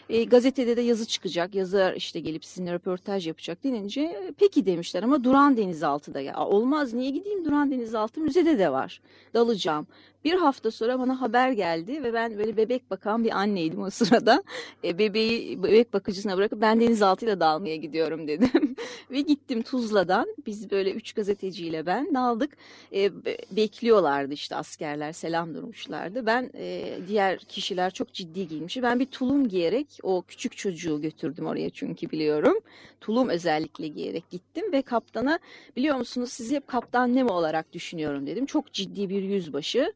E, 0.09 0.23
gazetede 0.23 0.77
de 0.77 0.81
yazı 0.81 1.05
çıkacak. 1.05 1.55
Yazar 1.55 1.93
işte 1.93 2.19
gelip 2.19 2.45
sizinle 2.45 2.73
röportaj 2.73 3.27
yapacak 3.27 3.63
denince 3.63 4.01
e, 4.01 4.33
peki 4.39 4.65
demişler 4.65 5.03
ama 5.03 5.23
Duran 5.23 5.57
Denizaltı'da. 5.57 6.21
Ya, 6.21 6.45
olmaz 6.45 6.93
niye 6.93 7.09
gideyim 7.11 7.45
Duran 7.45 7.71
Denizaltı 7.71 8.21
müzede 8.21 8.59
de 8.59 8.71
var. 8.71 9.01
Dalacağım. 9.33 9.87
Bir 10.25 10.33
hafta 10.33 10.71
sonra 10.71 10.99
bana 10.99 11.21
haber 11.21 11.51
geldi 11.51 12.03
ve 12.03 12.13
ben 12.13 12.37
böyle 12.37 12.57
bebek 12.57 12.91
bakan 12.91 13.23
bir 13.23 13.31
anneydim 13.39 13.81
o 13.81 13.89
sırada. 13.91 14.43
E, 14.83 14.97
bebeği 14.97 15.63
bebek 15.63 15.93
bakıcısına 15.93 16.37
bırakıp 16.37 16.61
ben 16.61 16.79
denizaltıyla 16.81 17.39
dalmaya 17.39 17.75
gidiyorum 17.75 18.27
dedim. 18.27 18.75
ve 19.11 19.21
gittim 19.21 19.61
Tuzla'dan. 19.61 20.27
Biz 20.45 20.71
böyle 20.71 20.91
üç 20.91 21.13
gazeteciyle 21.13 21.85
ben 21.85 22.13
daldık. 22.13 22.57
E, 22.93 23.25
be- 23.25 23.37
bekliyorlardı 23.51 24.33
işte 24.33 24.55
askerler 24.55 25.11
selam 25.11 25.53
durmuşlardı. 25.55 26.25
Ben 26.25 26.51
e, 26.55 26.97
diğer 27.07 27.39
kişiler 27.39 27.91
çok 27.93 28.13
ciddi 28.13 28.47
giyinmiş. 28.47 28.77
Ben 28.81 28.99
bir 28.99 29.05
tulum 29.05 29.47
giyerek 29.47 29.96
o 30.03 30.21
küçük 30.21 30.57
çocuğu 30.57 31.01
götürdüm 31.01 31.45
oraya 31.45 31.69
çünkü 31.69 32.11
biliyorum. 32.11 32.59
Tulum 33.01 33.29
özellikle 33.29 33.87
giyerek 33.87 34.29
gittim 34.29 34.71
ve 34.71 34.81
kaptana 34.81 35.39
biliyor 35.75 35.95
musunuz 35.95 36.33
sizi 36.33 36.55
hep 36.55 36.67
kaptan 36.67 37.15
Nemo 37.15 37.33
olarak 37.33 37.73
düşünüyorum 37.73 38.27
dedim. 38.27 38.45
Çok 38.45 38.73
ciddi 38.73 39.09
bir 39.09 39.21
yüzbaşı. 39.23 39.93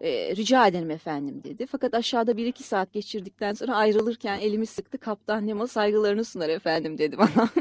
E, 0.00 0.36
rica 0.36 0.66
ederim 0.66 0.90
efendim 0.90 1.40
dedi. 1.44 1.66
Fakat 1.66 1.94
aşağıda 1.94 2.36
bir 2.36 2.46
iki 2.46 2.62
saat 2.62 2.92
geçirdikten 2.92 3.52
sonra 3.52 3.76
ayrılırken 3.76 4.38
elimi 4.38 4.66
sıktı. 4.66 4.98
Kaptan 4.98 5.46
Nemo 5.46 5.66
saygılarını 5.66 6.24
sunar 6.24 6.48
efendim 6.48 6.98
dedi 6.98 7.18
bana. 7.18 7.48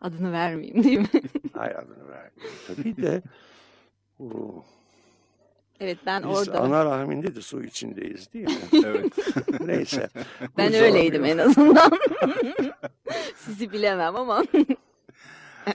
Adını 0.00 0.32
vermeyeyim 0.32 0.84
değil 0.84 0.98
mi? 0.98 1.08
Hayır 1.52 1.74
adını 1.74 2.08
verdim. 2.08 2.42
Tabii 2.66 2.96
de 2.96 3.22
bu, 4.18 4.64
Evet 5.80 5.98
ben 6.06 6.22
biz 6.30 6.48
orada. 6.48 6.60
ana 6.60 6.84
rahminde 6.84 7.34
de 7.34 7.40
su 7.40 7.62
içindeyiz 7.62 8.32
değil 8.32 8.44
mi? 8.46 8.54
Evet. 8.86 9.12
Neyse. 9.66 10.08
Ben 10.56 10.72
Bu 10.72 10.76
öyleydim 10.76 11.24
en 11.24 11.38
azından. 11.38 11.90
Sizi 13.36 13.72
bilemem 13.72 14.16
ama. 14.16 14.44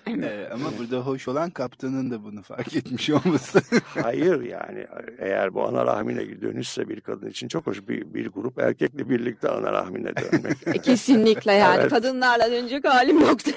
Ee, 0.08 0.50
ama 0.54 0.66
burada 0.80 0.98
hoş 0.98 1.28
olan 1.28 1.50
kaptanın 1.50 2.12
da 2.12 2.24
bunu 2.24 2.42
fark 2.42 2.76
etmiş 2.76 3.10
olması. 3.10 3.62
Hayır 4.04 4.42
yani 4.42 4.88
eğer 5.20 5.54
bu 5.54 5.68
ana 5.68 5.86
rahmine 5.86 6.42
dönüşse 6.42 6.90
bir 6.90 7.02
kadın 7.02 7.30
için 7.30 7.48
çok 7.48 7.68
hoş 7.68 7.88
bir, 7.88 8.14
bir 8.14 8.28
grup 8.28 8.60
erkekle 8.60 9.10
birlikte 9.10 9.50
ana 9.50 9.72
rahmine 9.72 10.16
dönmek. 10.16 10.58
E, 10.68 10.72
Kesinlikle 10.82 11.54
yani 11.54 11.80
Evet. 11.82 11.90
kadınlarla 11.90 12.52
dönecek 12.52 12.88
halim 12.88 13.20
yoktu. 13.20 13.52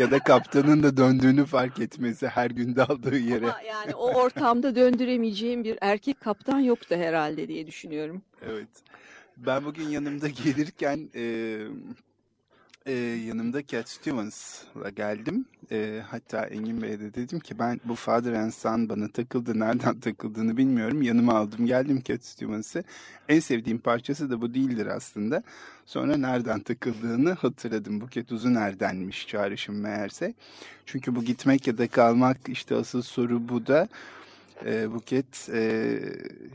Ya 0.00 0.10
da 0.10 0.18
kaptanın 0.18 0.82
da 0.82 0.96
döndüğünü 0.96 1.44
fark 1.44 1.78
etmesi 1.80 2.28
her 2.28 2.50
gün 2.50 2.76
daldığı 2.76 3.18
yere. 3.18 3.46
ama 3.46 3.60
yani 3.60 3.94
o 3.94 4.14
ortamda 4.14 4.74
döndüremeyeceğim 4.74 5.64
bir 5.64 5.78
erkek 5.80 6.20
kaptan 6.20 6.60
yoktu 6.60 6.96
herhalde 6.96 7.48
diye 7.48 7.66
düşünüyorum. 7.66 8.22
Evet. 8.42 8.68
Ben 9.36 9.64
bugün 9.64 9.88
yanımda 9.88 10.28
gelirken 10.28 11.10
e, 11.14 11.22
e, 12.90 12.94
yanımda 13.26 13.66
Cat 13.66 13.88
Stevens'la 13.88 14.90
geldim. 14.90 15.44
E, 15.72 16.02
hatta 16.10 16.46
Engin 16.46 16.82
Bey'e 16.82 17.00
de 17.00 17.14
dedim 17.14 17.40
ki 17.40 17.58
ben 17.58 17.80
bu 17.84 17.94
Father 17.94 18.32
and 18.32 18.50
Son 18.50 18.88
bana 18.88 19.08
takıldı. 19.08 19.60
Nereden 19.60 20.00
takıldığını 20.00 20.56
bilmiyorum. 20.56 21.02
Yanıma 21.02 21.34
aldım 21.34 21.66
geldim 21.66 22.02
Cat 22.04 22.24
Stevens'ı. 22.24 22.84
En 23.28 23.40
sevdiğim 23.40 23.78
parçası 23.78 24.30
da 24.30 24.40
bu 24.40 24.54
değildir 24.54 24.86
aslında. 24.86 25.42
Sonra 25.86 26.16
nereden 26.16 26.60
takıldığını 26.60 27.32
hatırladım. 27.32 28.00
Buket 28.00 28.32
Uzuner'denmiş 28.32 29.28
çağrışım 29.28 29.80
meğerse. 29.80 30.34
Çünkü 30.86 31.16
bu 31.16 31.24
gitmek 31.24 31.66
ya 31.66 31.78
da 31.78 31.88
kalmak 31.88 32.38
işte 32.48 32.74
asıl 32.74 33.02
soru 33.02 33.48
bu 33.48 33.66
da. 33.66 33.88
E, 34.66 34.92
Buket 34.94 35.48
e, 35.52 35.98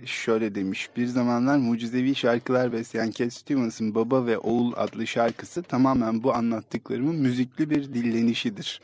şöyle 0.05 0.55
demiş. 0.55 0.89
Bir 0.97 1.07
zamanlar 1.07 1.57
mucizevi 1.57 2.15
şarkılar 2.15 2.73
besleyen 2.73 3.11
Cat 3.11 3.33
Stevens'ın 3.33 3.95
Baba 3.95 4.25
ve 4.25 4.37
Oğul 4.37 4.73
adlı 4.75 5.07
şarkısı 5.07 5.63
tamamen 5.63 6.23
bu 6.23 6.33
anlattıklarımın 6.33 7.15
müzikli 7.15 7.69
bir 7.69 7.83
dillenişidir. 7.93 8.81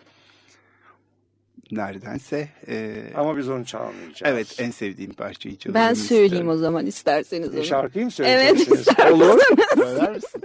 Neredense. 1.72 2.48
e, 2.68 2.96
Ama 3.16 3.38
biz 3.38 3.50
onu 3.50 3.66
çalmayacağız. 3.66 4.22
evet 4.24 4.56
en 4.60 4.72
sevdiğim 4.72 5.14
parçayı 5.14 5.58
çalalım 5.58 5.82
Ben 5.82 5.94
söyleyeyim 5.94 6.26
istiyorum. 6.26 6.50
o 6.50 6.58
zaman 6.58 6.86
isterseniz 6.86 7.54
E, 7.56 7.58
onu. 7.58 7.66
şarkıyı 7.66 8.06
mı 8.06 8.12
Evet, 8.20 8.38
söyleyeceksiniz? 8.48 8.80
ister 8.80 9.10
Olur. 9.12 9.40
Söyler 9.76 10.12
misin? 10.16 10.42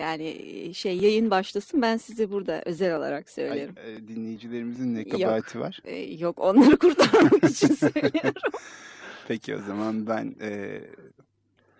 Yani 0.00 0.36
şey 0.74 0.96
yayın 0.98 1.30
başlasın 1.30 1.82
ben 1.82 1.96
size 1.96 2.30
burada 2.30 2.62
özel 2.66 2.96
olarak 2.96 3.26
Ay, 3.26 3.32
söylerim. 3.34 3.74
e, 3.86 4.08
dinleyicilerimizin 4.08 4.94
ne 4.94 4.98
Yok. 4.98 5.10
kabahati 5.10 5.60
var? 5.60 5.80
E, 5.84 5.96
yok 5.96 6.38
onları 6.38 6.76
kurtarmak 6.78 7.44
için 7.44 7.74
söylüyorum. 7.74 8.32
Peki 9.28 9.56
o 9.56 9.60
zaman 9.60 10.06
ben 10.06 10.34
e, 10.40 10.80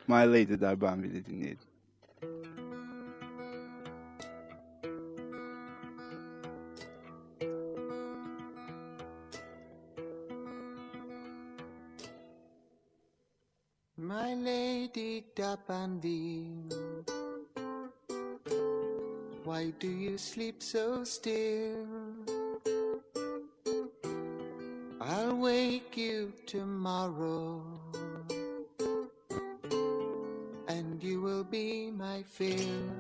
My 0.09 0.14
Lady 0.14 0.61
Darbanville'i 0.61 1.27
dinleyelim. 1.27 1.59
My 13.97 14.35
lady 14.35 15.23
Dapanville, 15.37 16.80
why 19.51 19.73
do 19.81 19.89
you 19.91 20.17
sleep 20.17 20.63
so 20.63 21.03
still? 21.03 21.85
I'll 25.01 25.35
wake 25.35 25.97
you 25.97 26.33
tomorrow, 26.47 27.61
and 30.69 31.03
you 31.03 31.21
will 31.21 31.43
be 31.43 31.91
my 31.91 32.23
fill. 32.23 32.95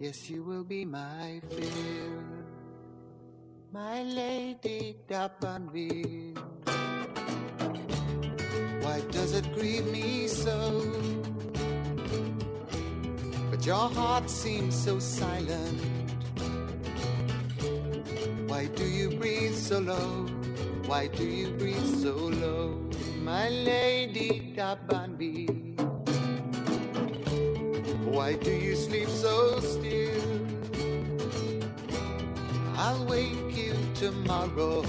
Yes, 0.00 0.30
you 0.30 0.42
will 0.42 0.64
be 0.64 0.86
my 0.86 1.42
fill. 1.50 2.24
My 3.70 4.02
lady 4.02 4.96
Dapanville. 5.06 6.40
Why 8.80 9.00
does 9.10 9.34
it 9.34 9.52
grieve 9.52 9.92
me 9.92 10.26
so? 10.26 11.15
Your 13.66 13.88
heart 13.88 14.30
seems 14.30 14.76
so 14.76 15.00
silent. 15.00 15.80
Why 18.46 18.66
do 18.66 18.84
you 18.84 19.10
breathe 19.18 19.56
so 19.56 19.80
low? 19.80 20.26
Why 20.86 21.08
do 21.08 21.24
you 21.24 21.50
breathe 21.50 22.00
so 22.00 22.14
low? 22.14 22.78
My 23.24 23.48
lady 23.48 24.54
Dabanbi. 24.56 25.50
Why 28.04 28.34
do 28.34 28.52
you 28.52 28.76
sleep 28.76 29.08
so 29.08 29.58
still? 29.58 30.22
I'll 32.76 33.04
wake 33.06 33.50
you 33.50 33.74
tomorrow 33.96 34.84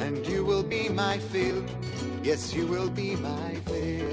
and 0.00 0.26
you 0.26 0.46
will 0.46 0.62
be 0.62 0.88
my 0.88 1.18
fill. 1.18 1.62
Yes, 2.22 2.54
you 2.54 2.66
will 2.66 2.88
be 2.88 3.16
my 3.16 3.54
fill. 3.66 4.05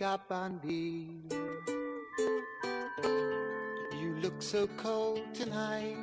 Da 0.00 0.16
bambi. 0.30 1.08
You 4.00 4.14
look 4.22 4.40
so 4.40 4.66
cold 4.78 5.20
tonight. 5.34 5.98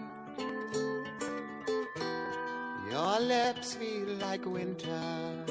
Your 2.92 3.20
lips 3.20 3.74
feel 3.74 4.10
like 4.22 4.46
winter. 4.46 5.46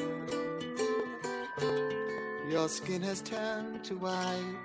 Your 2.48 2.68
skin 2.68 3.02
has 3.02 3.20
turned 3.20 3.82
to 3.86 3.96
white. 3.96 4.58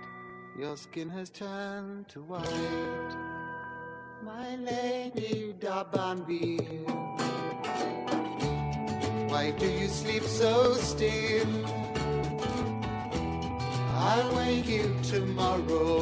Your 0.60 0.78
skin 0.78 1.10
has 1.10 1.32
turned 1.32 2.08
to 2.10 2.22
white. 2.22 3.16
My 4.24 4.58
lady 4.58 5.56
da. 5.60 5.84
Why 9.32 9.50
do 9.58 9.66
you 9.66 9.88
sleep 9.88 10.24
so 10.24 10.76
still? 10.76 11.81
I'll 14.04 14.36
wake 14.36 14.68
you 14.68 14.96
tomorrow. 15.04 16.02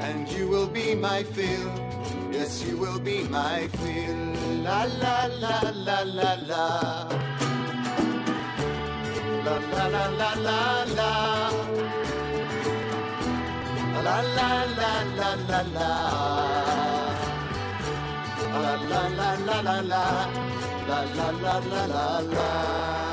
And 0.00 0.28
you 0.28 0.48
will 0.48 0.66
be 0.66 0.96
my 0.96 1.22
fill. 1.22 1.70
Yes, 2.32 2.64
you 2.64 2.76
will 2.76 2.98
be 2.98 3.22
my 3.28 3.68
fill. 3.68 4.16
La 4.66 4.82
la 5.02 5.26
la 5.42 5.60
la 5.86 6.02
la 6.02 6.30
la. 6.50 6.64
La 9.44 9.56
la 9.74 9.86
la 9.94 10.06
la 10.18 10.30
la 10.46 10.84
la. 10.98 11.12
La 14.06 14.20
la 14.36 14.50
la 14.78 14.92
la 15.18 15.30
la 15.50 15.60
la. 15.76 15.90
La 18.64 18.74
la 18.90 19.02
la 19.18 19.30
la 19.46 19.60
la 19.68 19.80
la. 19.92 20.04
La 20.88 21.00
la 21.16 21.30
la 21.30 21.58
la 21.70 21.86
la 21.86 22.18
la. 22.34 23.07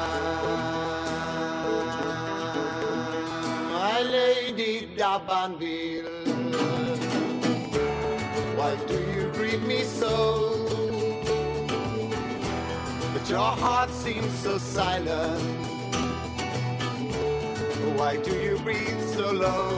Why 8.55 8.77
do 8.87 8.97
you 9.13 9.29
greet 9.33 9.61
me 9.61 9.83
so? 9.83 10.65
But 13.13 13.29
your 13.29 13.51
heart 13.63 13.89
seems 13.89 14.31
so 14.39 14.57
silent. 14.57 15.41
Why 17.97 18.15
do 18.15 18.31
you 18.31 18.57
breathe 18.59 19.01
so 19.13 19.31
low? 19.31 19.71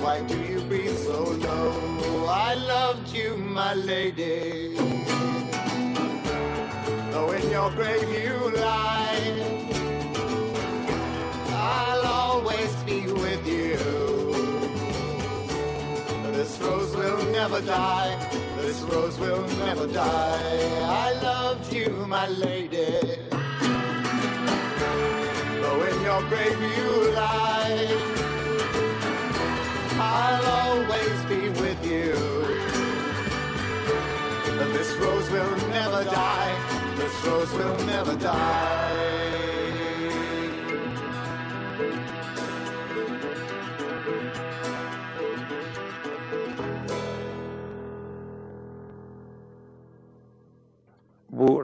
Why 0.00 0.22
do 0.22 0.36
you 0.40 0.60
breathe 0.62 0.98
so 0.98 1.22
low? 1.22 2.26
I 2.28 2.54
loved 2.54 3.08
you, 3.14 3.36
my 3.36 3.74
lady. 3.74 4.74
Though 7.12 7.30
in 7.30 7.48
your 7.50 7.70
grave 7.70 8.10
you 8.10 8.50
lie, 8.56 9.35
This 16.56 16.68
rose 16.68 16.96
will 16.96 17.32
never 17.32 17.60
die. 17.60 18.30
This 18.62 18.80
rose 18.80 19.18
will 19.18 19.46
never 19.58 19.86
die. 19.86 20.80
I 20.84 21.12
loved 21.22 21.70
you, 21.70 21.90
my 22.08 22.28
lady. 22.28 22.98
Though 25.60 25.82
in 25.84 26.00
your 26.02 26.22
grave 26.30 26.58
you 26.58 27.12
lie, 27.12 27.88
I'll 30.00 30.46
always 30.62 31.18
be 31.28 31.50
with 31.60 31.84
you. 31.84 32.14
This 34.72 34.92
rose 34.96 35.30
will 35.30 35.56
never 35.68 36.04
die. 36.04 36.94
This 36.96 37.26
rose 37.26 37.52
will 37.52 37.78
never 37.84 38.16
die. 38.16 39.15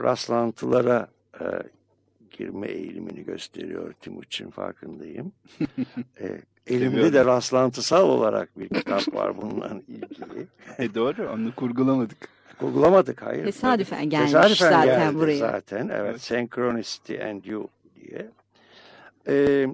Rastlantılara 0.03 1.07
e, 1.41 1.45
girme 2.31 2.67
eğilimini 2.67 3.23
gösteriyor 3.23 3.93
Timuçin 3.93 4.49
farkındayım. 4.49 5.31
e, 6.19 6.41
elimde 6.67 7.13
de 7.13 7.25
rastlantısal 7.25 8.09
olarak 8.09 8.59
bir 8.59 8.69
kitap 8.69 9.13
var 9.13 9.41
bununla 9.41 9.81
ilgili. 9.87 10.47
E 10.77 10.95
doğru 10.95 11.29
onu 11.33 11.55
kurgulamadık. 11.55 12.17
Kurgulamadık 12.59 13.21
hayır. 13.21 13.45
Tesadüfen 13.45 14.09
gelmiş 14.09 14.31
Tesadüfen 14.31 14.69
zaten 14.69 14.85
geldi 14.85 15.15
buraya. 15.15 15.37
Zaten 15.37 15.89
evet. 15.89 16.05
Evet. 16.09 16.21
Synchronicity 16.21 17.23
and 17.23 17.43
You 17.45 17.67
diye. 17.95 18.29
Ee, 19.27 19.67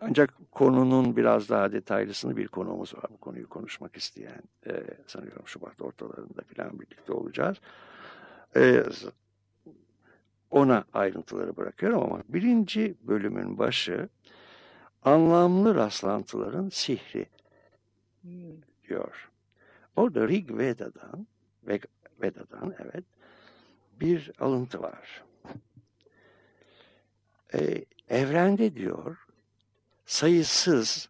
ancak 0.00 0.34
konunun 0.52 1.16
biraz 1.16 1.48
daha 1.48 1.72
detaylısını 1.72 2.36
bir 2.36 2.48
konuğumuz 2.48 2.94
var. 2.94 3.04
Bu 3.10 3.16
konuyu 3.16 3.48
konuşmak 3.48 3.96
isteyen 3.96 4.42
e, 4.66 4.82
sanıyorum 5.06 5.42
Şubat 5.46 5.82
ortalarında 5.82 6.42
falan 6.56 6.80
birlikte 6.80 7.12
olacağız. 7.12 7.56
Ee, 8.56 8.84
ona 10.50 10.84
ayrıntıları 10.92 11.56
bırakıyorum 11.56 12.02
ama 12.02 12.22
birinci 12.28 12.94
bölümün 13.02 13.58
başı 13.58 14.08
anlamlı 15.02 15.74
rastlantıların 15.74 16.68
sihri 16.68 17.26
diyor. 18.88 19.30
Orada 19.96 20.28
Rig 20.28 20.58
Veda'dan, 20.58 21.26
Ve- 21.66 21.80
Veda'dan 22.22 22.74
evet 22.78 23.04
bir 24.00 24.32
alıntı 24.38 24.82
var. 24.82 25.24
Ee, 27.54 27.84
evrende 28.08 28.74
diyor 28.74 29.26
sayısız 30.06 31.08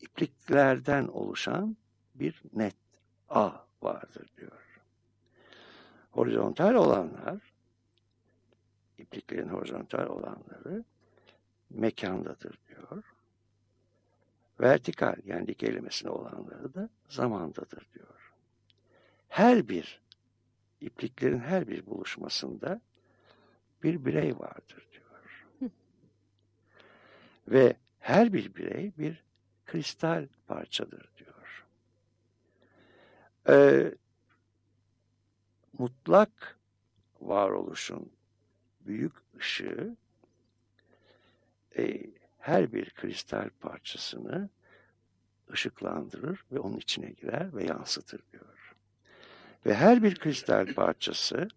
ipliklerden 0.00 1.08
oluşan 1.08 1.76
bir 2.14 2.42
net 2.52 2.76
ağ 3.28 3.52
vardır 3.82 4.28
diyor. 4.36 4.67
Horizontal 6.18 6.74
olanlar, 6.74 7.40
ipliklerin 8.98 9.48
horizontal 9.48 10.06
olanları 10.06 10.84
mekandadır 11.70 12.58
diyor. 12.68 13.04
Vertikal 14.60 15.16
yani 15.24 15.46
dik 15.46 15.58
kelimesine 15.58 16.10
olanları 16.10 16.74
da 16.74 16.88
zamandadır 17.08 17.88
diyor. 17.94 18.32
Her 19.28 19.68
bir 19.68 20.00
ipliklerin 20.80 21.40
her 21.40 21.68
bir 21.68 21.86
buluşmasında 21.86 22.80
bir 23.82 24.04
birey 24.04 24.38
vardır 24.38 24.86
diyor. 24.92 25.46
Ve 27.48 27.76
her 28.00 28.32
bir 28.32 28.54
birey 28.54 28.92
bir 28.98 29.24
kristal 29.66 30.26
parçadır 30.46 31.10
diyor. 31.18 31.66
Ee, 33.48 33.94
mutlak 35.78 36.58
varoluşun 37.20 38.12
büyük 38.80 39.12
ışığı 39.36 39.96
e, 41.78 42.10
her 42.38 42.72
bir 42.72 42.90
kristal 42.90 43.50
parçasını 43.60 44.48
ışıklandırır 45.52 46.44
ve 46.52 46.58
onun 46.58 46.76
içine 46.76 47.10
girer 47.10 47.56
ve 47.56 47.64
yansıtır 47.64 48.22
diyor. 48.32 48.74
Ve 49.66 49.74
her 49.74 50.02
bir 50.02 50.14
kristal 50.14 50.74
parçası 50.74 51.48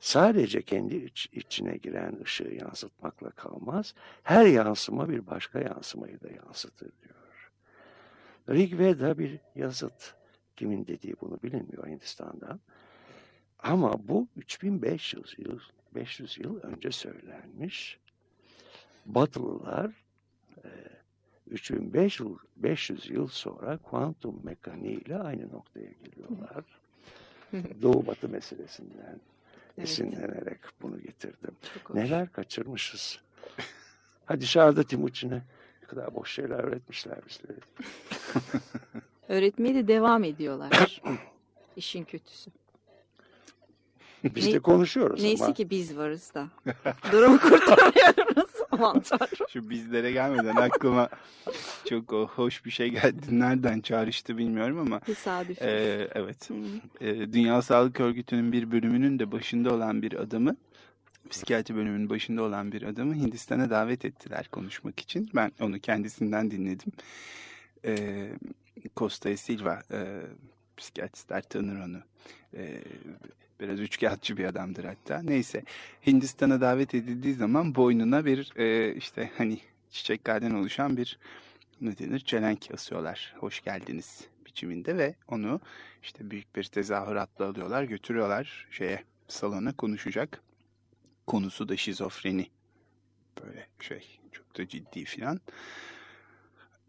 sadece 0.00 0.62
kendi 0.62 0.96
iç, 0.96 1.28
içine 1.32 1.76
giren 1.76 2.20
ışığı 2.22 2.54
yansıtmakla 2.60 3.30
kalmaz. 3.30 3.94
Her 4.22 4.46
yansıma 4.46 5.08
bir 5.08 5.26
başka 5.26 5.60
yansımayı 5.60 6.20
da 6.20 6.28
yansıtır 6.28 6.92
diyor. 7.02 7.50
Rig 8.48 8.78
Veda 8.78 9.18
bir 9.18 9.38
yazıt. 9.54 10.14
Kimin 10.56 10.86
dediği 10.86 11.14
bunu 11.20 11.38
bilinmiyor 11.42 11.86
Hindistan'dan. 11.86 12.60
Ama 13.62 14.08
bu 14.08 14.28
3500 14.36 15.34
yıl, 15.38 15.58
500 15.94 16.38
yıl 16.38 16.60
önce 16.60 16.90
söylenmiş. 16.90 17.98
Batılılar 19.06 19.90
e, 20.64 20.68
3500 21.50 22.20
yıl, 22.28 22.38
500 22.56 23.10
yıl 23.10 23.28
sonra 23.28 23.78
kuantum 23.78 24.40
mekaniğiyle 24.42 25.18
aynı 25.18 25.52
noktaya 25.52 25.90
geliyorlar. 26.04 26.64
Doğu 27.82 28.06
batı 28.06 28.28
meselesinden 28.28 29.20
esinlenerek 29.78 30.58
bunu 30.82 31.00
getirdim. 31.00 31.56
Neler 31.94 32.32
kaçırmışız. 32.32 33.20
Ha 34.24 34.40
dışarıda 34.40 34.82
Timuçin'e 34.82 35.42
ne 35.82 35.88
kadar 35.88 36.14
boş 36.14 36.32
şeyler 36.32 36.58
öğretmişler 36.58 37.18
bizlere. 37.28 37.58
Öğretmeye 39.28 39.74
de 39.74 39.88
devam 39.88 40.24
ediyorlar. 40.24 41.02
İşin 41.76 42.04
kötüsü. 42.04 42.50
Biz 44.24 44.46
Ne- 44.46 44.52
de 44.54 44.58
konuşuyoruz 44.60 45.22
Neyse 45.22 45.44
ama. 45.44 45.54
ki 45.54 45.70
biz 45.70 45.96
varız 45.96 46.34
da. 46.34 46.48
Durumu 47.12 47.40
kurtarıyoruz. 47.40 48.50
Aman 48.70 49.00
tanrım. 49.00 49.46
Şu 49.52 49.70
bizlere 49.70 50.12
gelmeden 50.12 50.56
aklıma 50.56 51.08
çok 51.88 52.12
hoş 52.12 52.64
bir 52.64 52.70
şey 52.70 52.88
geldi. 52.88 53.26
Nereden 53.30 53.80
çağrıştı 53.80 54.38
bilmiyorum 54.38 54.78
ama 54.78 55.00
Tesadüf. 55.00 55.62
e, 55.62 56.08
evet. 56.14 56.50
Hı. 56.50 56.54
E, 57.06 57.32
Dünya 57.32 57.62
Sağlık 57.62 58.00
Örgütü'nün 58.00 58.52
bir 58.52 58.70
bölümünün 58.72 59.18
de 59.18 59.32
başında 59.32 59.74
olan 59.74 60.02
bir 60.02 60.12
adamı 60.12 60.56
psikiyatri 61.30 61.74
bölümünün 61.76 62.10
başında 62.10 62.42
olan 62.42 62.72
bir 62.72 62.82
adamı 62.82 63.14
Hindistan'a 63.14 63.70
davet 63.70 64.04
ettiler 64.04 64.48
konuşmak 64.52 65.00
için. 65.00 65.30
Ben 65.34 65.52
onu 65.60 65.80
kendisinden 65.80 66.50
dinledim. 66.50 66.92
E, 67.84 68.26
Costa 68.96 69.36
Silva 69.36 69.82
e, 69.92 70.20
psikiyatristler 70.76 71.42
tanır 71.42 71.80
onu. 71.86 71.98
E, 72.54 72.80
biraz 73.60 73.80
üçkağıtçı 73.80 74.36
bir 74.36 74.44
adamdır 74.44 74.84
hatta. 74.84 75.22
Neyse 75.22 75.62
Hindistan'a 76.06 76.60
davet 76.60 76.94
edildiği 76.94 77.34
zaman 77.34 77.74
boynuna 77.74 78.24
bir 78.24 78.52
e, 78.56 78.94
işte 78.94 79.30
hani 79.38 79.60
çiçeklerden 79.90 80.50
oluşan 80.50 80.96
bir 80.96 81.18
ne 81.80 81.98
denir 81.98 82.20
çelenk 82.20 82.68
asıyorlar. 82.74 83.34
Hoş 83.38 83.60
geldiniz 83.60 84.28
biçiminde 84.46 84.98
ve 84.98 85.14
onu 85.28 85.60
işte 86.02 86.30
büyük 86.30 86.56
bir 86.56 86.64
tezahüratla 86.64 87.46
alıyorlar 87.46 87.82
götürüyorlar 87.82 88.66
şeye 88.70 89.04
salona 89.28 89.76
konuşacak. 89.76 90.40
Konusu 91.26 91.68
da 91.68 91.76
şizofreni. 91.76 92.46
Böyle 93.42 93.66
şey 93.80 94.20
çok 94.32 94.58
da 94.58 94.68
ciddi 94.68 95.04
filan. 95.04 95.40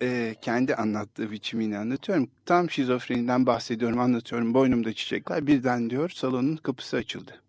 Ee, 0.02 0.36
kendi 0.42 0.76
anlattığı 0.76 1.32
biçimini 1.32 1.78
anlatıyorum. 1.78 2.30
Tam 2.46 2.70
şizofreniden 2.70 3.46
bahsediyorum 3.46 4.00
anlatıyorum. 4.00 4.54
Boynumda 4.54 4.94
çiçekler 4.94 5.48
birden 5.48 5.90
diyor 5.90 6.10
salonun 6.10 6.56
kapısı 6.56 6.98
açıldı. 6.98 7.42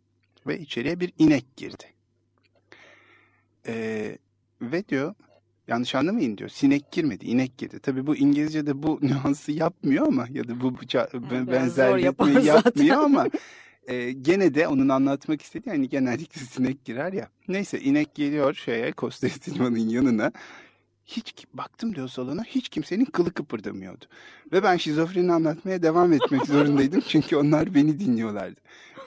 Ve 0.46 0.58
içeriye 0.58 1.00
bir 1.00 1.12
inek 1.18 1.56
girdi. 1.56 1.84
Ee, 3.66 4.18
ve 4.62 4.88
diyor 4.88 5.14
yanlış 5.68 5.94
anlamayın 5.94 6.38
diyor. 6.38 6.50
Sinek 6.50 6.92
girmedi, 6.92 7.26
inek 7.26 7.58
girdi. 7.58 7.80
Tabii 7.80 8.06
bu 8.06 8.16
İngilizce'de 8.16 8.82
bu 8.82 8.98
nüansı 9.02 9.52
yapmıyor 9.52 10.06
ama 10.06 10.26
ya 10.30 10.48
da 10.48 10.60
bu 10.60 10.74
Yani 10.92 11.46
benzerliği 11.46 12.04
yapmıyor 12.04 12.96
ama 13.04 13.26
e, 13.86 14.12
gene 14.12 14.54
de 14.54 14.68
onun 14.68 14.88
anlatmak 14.88 15.42
istediği 15.42 15.70
hani 15.70 15.88
genellikle 15.88 16.40
sinek 16.40 16.84
girer 16.84 17.12
ya. 17.12 17.28
Neyse 17.48 17.80
inek 17.80 18.14
geliyor 18.14 18.54
şeye 18.54 18.92
Costa 18.98 19.28
Silva'nın 19.28 19.88
yanına. 19.88 20.32
Hiç 21.06 21.46
baktım 21.54 21.94
diyor 21.94 22.08
salona 22.08 22.44
hiç 22.44 22.68
kimsenin 22.68 23.04
kılı 23.04 23.32
kıpırdamıyordu. 23.32 24.04
Ve 24.52 24.62
ben 24.62 24.76
şizofreni 24.76 25.32
anlatmaya 25.32 25.82
devam 25.82 26.12
etmek 26.12 26.46
zorundaydım 26.46 27.02
çünkü 27.08 27.36
onlar 27.36 27.74
beni 27.74 27.98
dinliyorlardı. 28.00 28.60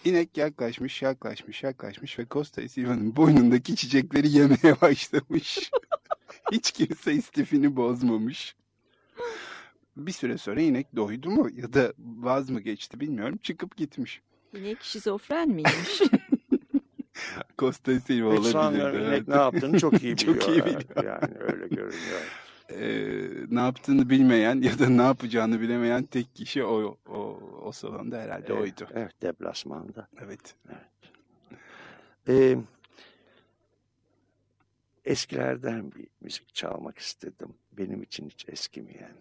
İnek 0.05 0.37
yaklaşmış, 0.37 1.01
yaklaşmış, 1.01 1.63
yaklaşmış 1.63 2.19
ve 2.19 2.25
Costa 2.31 2.69
Silva'nın 2.69 3.15
boynundaki 3.15 3.75
çiçekleri 3.75 4.29
yemeye 4.29 4.75
başlamış. 4.81 5.71
hiç 6.51 6.71
kimse 6.71 7.13
istifini 7.13 7.75
bozmamış. 7.75 8.55
Bir 9.97 10.11
süre 10.11 10.37
sonra 10.37 10.61
inek 10.61 10.95
doydu 10.95 11.29
mu 11.29 11.49
ya 11.55 11.73
da 11.73 11.93
vaz 11.99 12.49
mı 12.49 12.59
geçti 12.61 12.99
bilmiyorum 12.99 13.39
çıkıp 13.43 13.77
gitmiş. 13.77 14.21
İnek 14.53 14.83
şizofren 14.83 15.49
miymiş? 15.49 16.01
Costa 17.57 17.99
Silva 17.99 18.31
Hiç 18.31 18.37
olabilir. 18.39 18.51
sanmıyorum 18.51 19.01
evet. 19.07 19.27
ne 19.27 19.35
yaptığını 19.35 19.79
çok 19.79 20.03
iyi 20.03 20.17
biliyor. 20.17 20.35
Çok 20.39 20.49
iyi 20.49 20.57
yani. 20.57 20.65
biliyor. 20.67 21.03
Yani 21.03 21.33
öyle 21.39 21.67
görünüyor. 21.67 22.21
Ee, 22.69 23.27
ne 23.51 23.59
yaptığını 23.59 24.09
bilmeyen 24.09 24.61
ya 24.61 24.79
da 24.79 24.89
ne 24.89 25.01
yapacağını 25.01 25.61
bilemeyen 25.61 26.03
tek 26.03 26.35
kişi 26.35 26.63
o 26.63 26.97
o, 27.09 27.39
o 27.63 27.71
salonda 27.71 28.17
herhalde 28.17 28.45
Evet, 28.53 28.61
oydu. 28.61 28.91
Evet 28.93 29.21
deplasmanda. 29.21 30.07
Evet. 30.21 30.55
Ee, 32.27 32.57
eskilerden 35.05 35.91
bir 35.91 36.07
müzik 36.21 36.55
çalmak 36.55 36.97
istedim. 36.97 37.53
Benim 37.71 38.03
için 38.03 38.29
hiç 38.29 38.49
eskimeyen. 38.49 39.15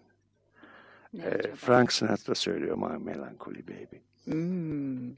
Ee? 1.17 1.55
Frank 1.55 1.93
Sinatra 1.93 2.35
söylüyor 2.35 2.77
My 2.77 3.03
Melancholy 3.03 3.67
Baby. 3.67 3.97
Hmm. 4.25 5.15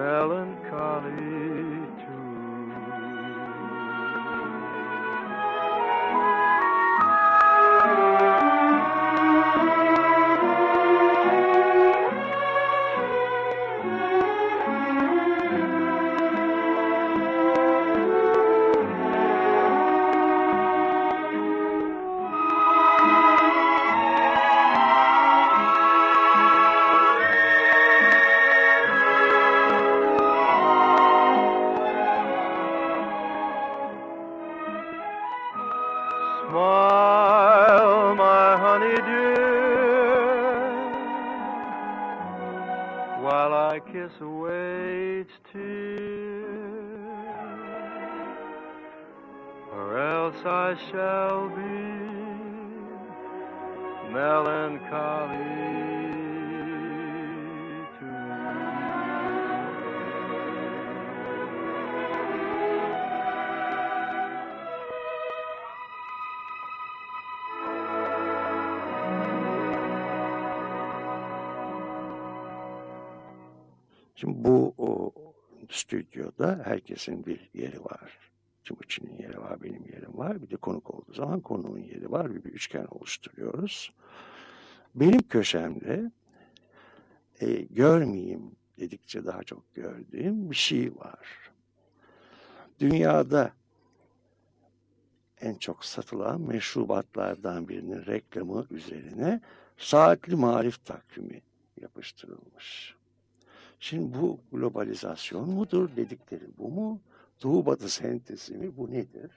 Melancholy 0.00 1.69
herkesin 76.90 77.26
bir 77.26 77.50
yeri 77.54 77.84
var. 77.84 78.18
Timuçin'in 78.64 79.18
yeri 79.18 79.40
var, 79.40 79.62
benim 79.62 79.86
yerim 79.86 80.18
var. 80.18 80.42
Bir 80.42 80.50
de 80.50 80.56
konuk 80.56 80.94
olduğu 80.94 81.12
zaman 81.12 81.40
konuğun 81.40 81.78
yeri 81.78 82.10
var. 82.10 82.34
Bir, 82.34 82.44
bir 82.44 82.50
üçgen 82.50 82.86
oluşturuyoruz. 82.90 83.92
Benim 84.94 85.22
köşemde 85.22 86.10
e, 87.40 87.52
görmeyeyim 87.52 88.52
dedikçe 88.78 89.24
daha 89.24 89.42
çok 89.42 89.74
gördüğüm 89.74 90.50
bir 90.50 90.56
şey 90.56 90.96
var. 90.96 91.50
Dünyada 92.80 93.52
en 95.40 95.54
çok 95.54 95.84
satılan 95.84 96.40
meşrubatlardan 96.40 97.68
birinin 97.68 98.06
reklamı 98.06 98.66
üzerine 98.70 99.40
saatli 99.76 100.36
marif 100.36 100.84
takvimi 100.84 101.42
yapıştırılmış. 101.80 102.99
Şimdi 103.80 104.18
bu 104.22 104.38
globalizasyon 104.52 105.50
mudur 105.50 105.88
dedikleri 105.96 106.44
bu 106.58 106.68
mu? 106.68 107.00
Doğu 107.42 107.66
batı 107.66 107.88
sentezi 107.88 108.54
mi 108.54 108.76
bu 108.76 108.90
nedir? 108.90 109.30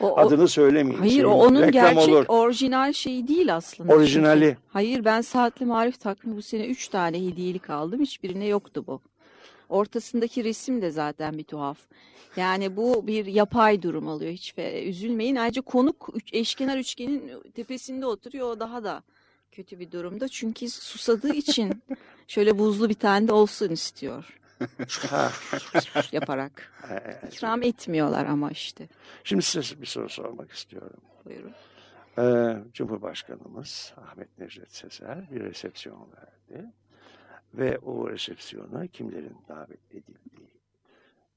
O, 0.00 0.06
o- 0.08 0.16
Adını 0.18 0.48
söylemeyeyim. 0.48 0.98
hayır 1.00 1.12
Şeyin 1.12 1.24
o 1.24 1.34
onun 1.34 1.62
reklam 1.62 1.72
gerçek 1.94 2.08
olur. 2.14 2.24
orijinal 2.28 2.92
şeyi 2.92 3.28
değil 3.28 3.54
aslında. 3.56 3.92
Orijinali. 3.94 4.44
Çünkü- 4.44 4.58
Hayır 4.68 5.04
ben 5.04 5.20
saatli 5.20 5.66
marif 5.66 6.00
takvimi 6.00 6.36
bu 6.36 6.42
sene 6.42 6.66
3 6.66 6.88
tane 6.88 7.26
hediyelik 7.26 7.70
aldım. 7.70 8.00
Hiçbirine 8.00 8.46
yoktu 8.46 8.84
bu. 8.86 9.00
Ortasındaki 9.68 10.44
resim 10.44 10.82
de 10.82 10.90
zaten 10.90 11.38
bir 11.38 11.44
tuhaf. 11.44 11.78
Yani 12.36 12.76
bu 12.76 13.06
bir 13.06 13.26
yapay 13.26 13.82
durum 13.82 14.08
oluyor. 14.08 14.32
Hiç 14.32 14.54
üzülmeyin. 14.84 15.36
Ayrıca 15.36 15.62
konuk 15.62 16.08
eşkenar 16.32 16.78
üçgenin 16.78 17.30
tepesinde 17.54 18.06
oturuyor. 18.06 18.48
O 18.50 18.60
daha 18.60 18.84
da 18.84 19.02
kötü 19.54 19.78
bir 19.80 19.90
durumda. 19.90 20.28
Çünkü 20.28 20.68
susadığı 20.68 21.34
için 21.34 21.82
şöyle 22.28 22.58
buzlu 22.58 22.88
bir 22.88 22.94
tane 22.94 23.28
de 23.28 23.32
olsun 23.32 23.68
istiyor. 23.68 24.40
Yaparak. 26.12 26.72
İkram 27.32 27.62
etmiyorlar 27.62 28.26
ama 28.26 28.50
işte. 28.50 28.88
Şimdi 29.24 29.42
size 29.42 29.80
bir 29.80 29.86
soru 29.86 30.08
sormak 30.08 30.52
istiyorum. 30.52 31.00
Buyurun. 31.24 31.52
Ee, 32.18 32.56
Cumhurbaşkanımız 32.72 33.92
Ahmet 33.96 34.38
Necdet 34.38 34.74
Sezer 34.74 35.30
bir 35.30 35.40
resepsiyon 35.40 36.08
verdi. 36.16 36.66
Ve 37.54 37.78
o 37.78 38.10
resepsiyona 38.10 38.86
kimlerin 38.86 39.36
davet 39.48 39.80
edildiği 39.90 40.50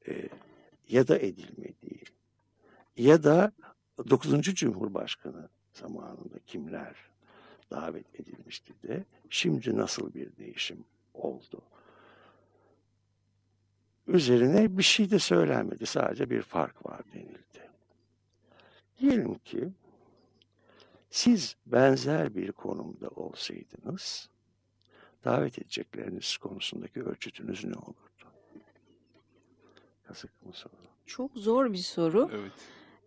e, 0.07 0.29
ya 0.89 1.07
da 1.07 1.19
edilmediği 1.19 2.03
ya 2.97 3.23
da 3.23 3.51
9. 4.09 4.41
Cumhurbaşkanı 4.41 5.49
zamanında 5.73 6.39
kimler 6.45 6.95
davet 7.71 8.19
edilmişti 8.19 8.73
de 8.83 9.05
şimdi 9.29 9.77
nasıl 9.77 10.13
bir 10.13 10.37
değişim 10.37 10.85
oldu. 11.13 11.61
Üzerine 14.07 14.77
bir 14.77 14.83
şey 14.83 15.11
de 15.11 15.19
söylenmedi. 15.19 15.85
Sadece 15.85 16.29
bir 16.29 16.41
fark 16.41 16.85
var 16.85 17.01
denildi. 17.13 17.69
Diyelim 18.99 19.35
ki 19.35 19.69
siz 21.09 21.55
benzer 21.65 22.35
bir 22.35 22.51
konumda 22.51 23.07
olsaydınız 23.07 24.29
davet 25.25 25.59
edecekleriniz 25.59 26.37
konusundaki 26.37 27.03
ölçütünüz 27.03 27.65
ne 27.65 27.75
olurdu? 27.75 28.27
Kazık 30.03 30.45
mı 30.45 30.53
soru? 30.53 30.73
Çok 31.05 31.31
zor 31.37 31.73
bir 31.73 31.77
soru. 31.77 32.29
Evet. 32.33 32.51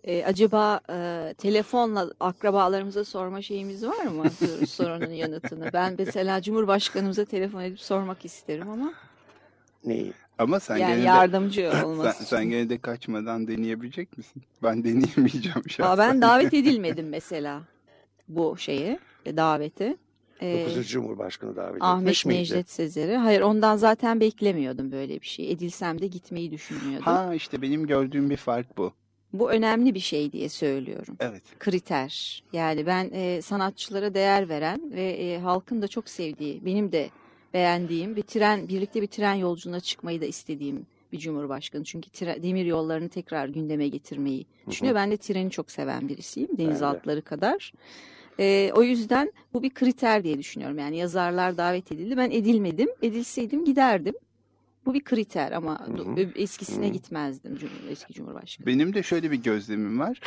Ee, 0.05 0.25
acaba 0.25 0.81
e, 0.91 1.35
telefonla 1.39 2.11
akrabalarımıza 2.21 3.05
sorma 3.05 3.43
şeyimiz 3.43 3.87
var 3.87 4.05
mı 4.05 4.31
sorunun 4.67 5.13
yanıtını? 5.13 5.71
Ben 5.73 5.95
mesela 5.99 6.43
Cumhurbaşkanımıza 6.43 7.25
telefon 7.25 7.61
edip 7.61 7.81
sormak 7.81 8.25
isterim 8.25 8.71
ama 8.71 8.93
Neyi? 9.85 10.13
Ama 10.39 10.61
sen 10.61 10.77
yani 10.77 10.91
gene 10.91 11.03
de, 11.03 11.07
yardımcı 11.07 11.71
sen, 11.73 11.83
olması. 11.85 12.25
sen 12.25 12.45
gene 12.51 12.71
de 12.71 12.79
kaçmadan 12.79 13.49
deneyebilecek 13.49 14.19
misin? 14.19 14.43
Ben 14.63 14.85
deneyemeyeceğim 14.85 15.69
şahsen. 15.69 15.85
Aa, 15.85 15.99
ben 15.99 16.23
davet 16.23 16.55
edilmedim 16.55 17.09
mesela 17.11 17.63
bu 18.29 18.59
şeye, 18.59 18.99
e, 19.27 19.37
davete. 19.37 19.97
Ee, 20.43 20.67
9. 20.71 20.89
Cumhurbaşkanı 20.89 21.57
davet 21.57 21.83
Ahmet 21.83 22.03
etmiş 22.03 22.27
miydi? 22.27 22.41
Necdet 22.41 22.71
Sezer'i. 22.71 23.17
Hayır 23.17 23.41
ondan 23.41 23.77
zaten 23.77 24.21
beklemiyordum 24.21 24.93
böyle 24.93 25.21
bir 25.21 25.27
şey. 25.27 25.53
Edilsem 25.53 26.01
de 26.01 26.07
gitmeyi 26.07 26.51
düşünmüyordum. 26.51 27.05
Ha 27.05 27.35
işte 27.35 27.63
benim 27.63 27.87
gördüğüm 27.87 28.31
bir 28.31 28.37
fark 28.37 28.79
bu. 28.79 28.93
Bu 29.33 29.51
önemli 29.51 29.95
bir 29.95 30.01
şey 30.01 30.33
diye 30.33 30.49
söylüyorum. 30.49 31.17
Evet. 31.21 31.43
kriter. 31.59 32.43
Yani 32.53 32.87
ben 32.87 33.11
e, 33.13 33.43
sanatçılara 33.43 34.15
değer 34.15 34.49
veren 34.49 34.93
ve 34.93 35.11
e, 35.11 35.39
halkın 35.39 35.83
da 35.83 35.89
çok 35.89 36.09
sevdiği, 36.09 36.65
benim 36.65 36.93
de 36.93 37.11
beğendiğim 37.55 38.17
bir 38.17 38.23
tren, 38.23 38.69
birlikte 38.69 39.03
bir 39.03 39.07
tren 39.07 39.35
yolculuğuna 39.35 39.81
çıkmayı 39.81 40.21
da 40.21 40.25
istediğim 40.27 40.87
bir 41.13 41.19
cumhurbaşkanı. 41.19 41.85
Çünkü 41.85 42.11
tre- 42.11 42.43
demir 42.43 42.65
yollarını 42.65 43.09
tekrar 43.09 43.49
gündeme 43.49 43.89
getirmeyi 43.89 44.47
düşünüyor. 44.71 44.95
Ben 44.95 45.11
de 45.11 45.17
treni 45.17 45.51
çok 45.51 45.71
seven 45.71 46.09
birisiyim, 46.09 46.59
denizaltıları 46.59 47.23
kadar. 47.23 47.73
E, 48.41 48.73
o 48.75 48.83
yüzden 48.83 49.33
bu 49.55 49.63
bir 49.63 49.71
kriter 49.71 50.25
diye 50.25 50.39
düşünüyorum. 50.39 50.79
Yani 50.79 50.97
yazarlar 50.97 51.57
davet 51.57 51.93
edildi, 51.93 52.17
ben 52.17 52.31
edilmedim. 52.31 52.89
Edilseydim 53.03 53.65
giderdim. 53.65 54.15
Bu 54.87 54.95
bir 54.95 55.05
kriter 55.05 55.53
ama 55.53 55.77
do- 55.89 56.39
eskisine 56.39 56.89
gitmezdim 56.89 57.55
cum- 57.57 57.91
eski 57.91 58.13
cumhurbaşkanı. 58.15 58.67
Benim 58.67 58.95
de 58.95 59.03
şöyle 59.03 59.31
bir 59.31 59.43
gözlemim 59.43 59.99
var. 60.01 60.21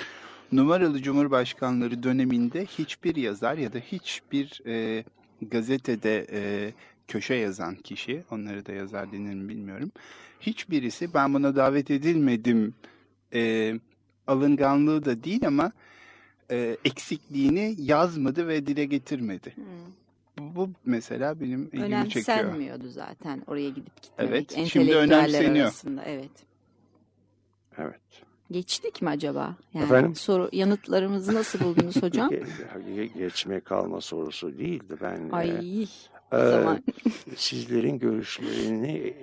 Numaralı 0.52 1.02
Cumhurbaşkanları 1.02 2.04
döneminde 2.04 2.66
hiçbir 2.66 3.16
yazar 3.16 3.58
ya 3.58 3.74
da 3.74 3.78
hiçbir 3.80 4.62
e, 4.68 5.04
gazetede 5.42 6.28
e, 6.32 6.74
köşe 7.08 7.34
yazan 7.34 7.76
kişi, 7.76 8.24
onları 8.32 8.66
da 8.66 8.72
yazar 8.72 9.12
denir 9.12 9.34
mi 9.36 9.50
bilmiyorum. 9.50 9.92
Hiçbirisi 10.42 11.14
ben 11.14 11.34
buna 11.34 11.56
davet 11.56 11.92
edilmedim 11.92 12.74
e, 13.34 13.74
alınganlığı 14.28 15.06
da 15.06 15.24
değil 15.24 15.48
ama 15.48 15.72
e, 16.52 16.78
eksikliğini 16.86 17.76
yazmadı 17.78 18.48
ve 18.48 18.68
dile 18.68 18.86
getirmedi. 18.86 19.54
Hmm. 19.56 19.64
Bu, 20.40 20.70
mesela 20.86 21.40
benim 21.40 21.62
ilgimi 21.74 22.10
çekiyor. 22.10 22.38
Önemsenmiyordu 22.38 22.90
zaten 22.90 23.44
oraya 23.48 23.70
gidip 23.70 24.02
gitmemek. 24.02 24.54
Evet, 24.58 24.68
şimdi 24.70 24.96
önemseniyor. 24.96 25.66
arasında, 25.66 26.04
evet. 26.06 26.32
Evet. 27.78 28.02
Geçtik 28.52 29.02
mi 29.02 29.10
acaba? 29.10 29.56
Yani 29.74 29.86
Efendim? 29.86 30.16
soru 30.16 30.50
yanıtlarımızı 30.52 31.34
nasıl 31.36 31.60
buldunuz 31.60 32.04
hocam? 32.04 32.32
Ge- 32.34 32.46
ge- 32.96 33.18
geçme 33.18 33.60
kalma 33.60 34.02
sorusu 34.02 34.58
değildi. 34.58 34.96
Ben 35.02 35.30
e, 35.30 35.32
Ay 35.32 35.88
o 36.32 36.38
e, 36.38 36.50
zaman 36.50 36.84
sizlerin 37.36 38.00
görüşlerini 38.00 39.14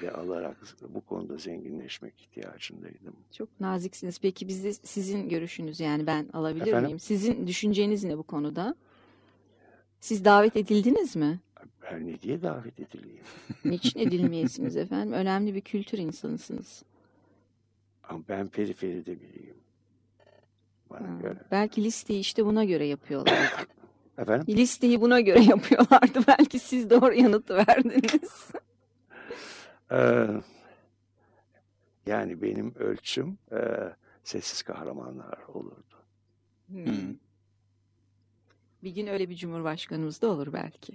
de 0.00 0.10
alarak 0.10 0.56
bu 0.88 1.00
konuda 1.00 1.36
zenginleşmek 1.36 2.20
ihtiyacındaydım. 2.20 3.16
çok 3.32 3.60
naziksiniz. 3.60 4.18
Peki 4.18 4.48
biz 4.48 4.64
de 4.64 4.72
sizin 4.72 5.28
görüşünüz 5.28 5.80
yani 5.80 6.06
ben 6.06 6.26
alabilir 6.32 6.66
Efendim? 6.66 6.84
miyim? 6.86 6.98
Sizin 6.98 7.46
düşünceniz 7.46 8.04
ne 8.04 8.18
bu 8.18 8.22
konuda? 8.22 8.74
Siz 10.06 10.24
davet 10.24 10.56
edildiniz 10.56 11.16
mi? 11.16 11.40
Ben 11.82 12.06
ne 12.06 12.20
diye 12.22 12.42
davet 12.42 12.80
edileyim? 12.80 13.22
Niçin 13.64 14.00
edilmeyesiniz 14.00 14.76
efendim? 14.76 15.12
Önemli 15.12 15.54
bir 15.54 15.60
kültür 15.60 15.98
insanısınız. 15.98 16.82
Ama 18.08 18.20
ben 18.28 18.48
periferide 18.48 19.20
biriyim. 19.20 19.56
Bana 20.90 21.08
Ha, 21.08 21.20
göre. 21.22 21.38
Belki 21.50 21.84
listeyi 21.84 22.20
işte 22.20 22.44
buna 22.44 22.64
göre 22.64 22.86
yapıyorlar. 22.86 23.66
Efendim? 24.18 24.56
listeyi 24.56 25.00
buna 25.00 25.20
göre 25.20 25.42
yapıyorlardı. 25.44 26.18
Belki 26.28 26.58
siz 26.58 26.90
doğru 26.90 27.14
yanıtı 27.14 27.56
verdiniz. 27.56 28.50
Ee, 29.92 30.26
yani 32.06 32.42
benim 32.42 32.74
ölçüm 32.74 33.38
e, 33.52 33.58
sessiz 34.24 34.62
kahramanlar 34.62 35.38
olurdu. 35.48 35.96
Hmm. 36.68 37.14
Bir 38.86 38.94
gün 38.94 39.06
öyle 39.06 39.30
bir 39.30 39.36
cumhurbaşkanımız 39.36 40.22
da 40.22 40.28
olur 40.30 40.52
belki. 40.52 40.92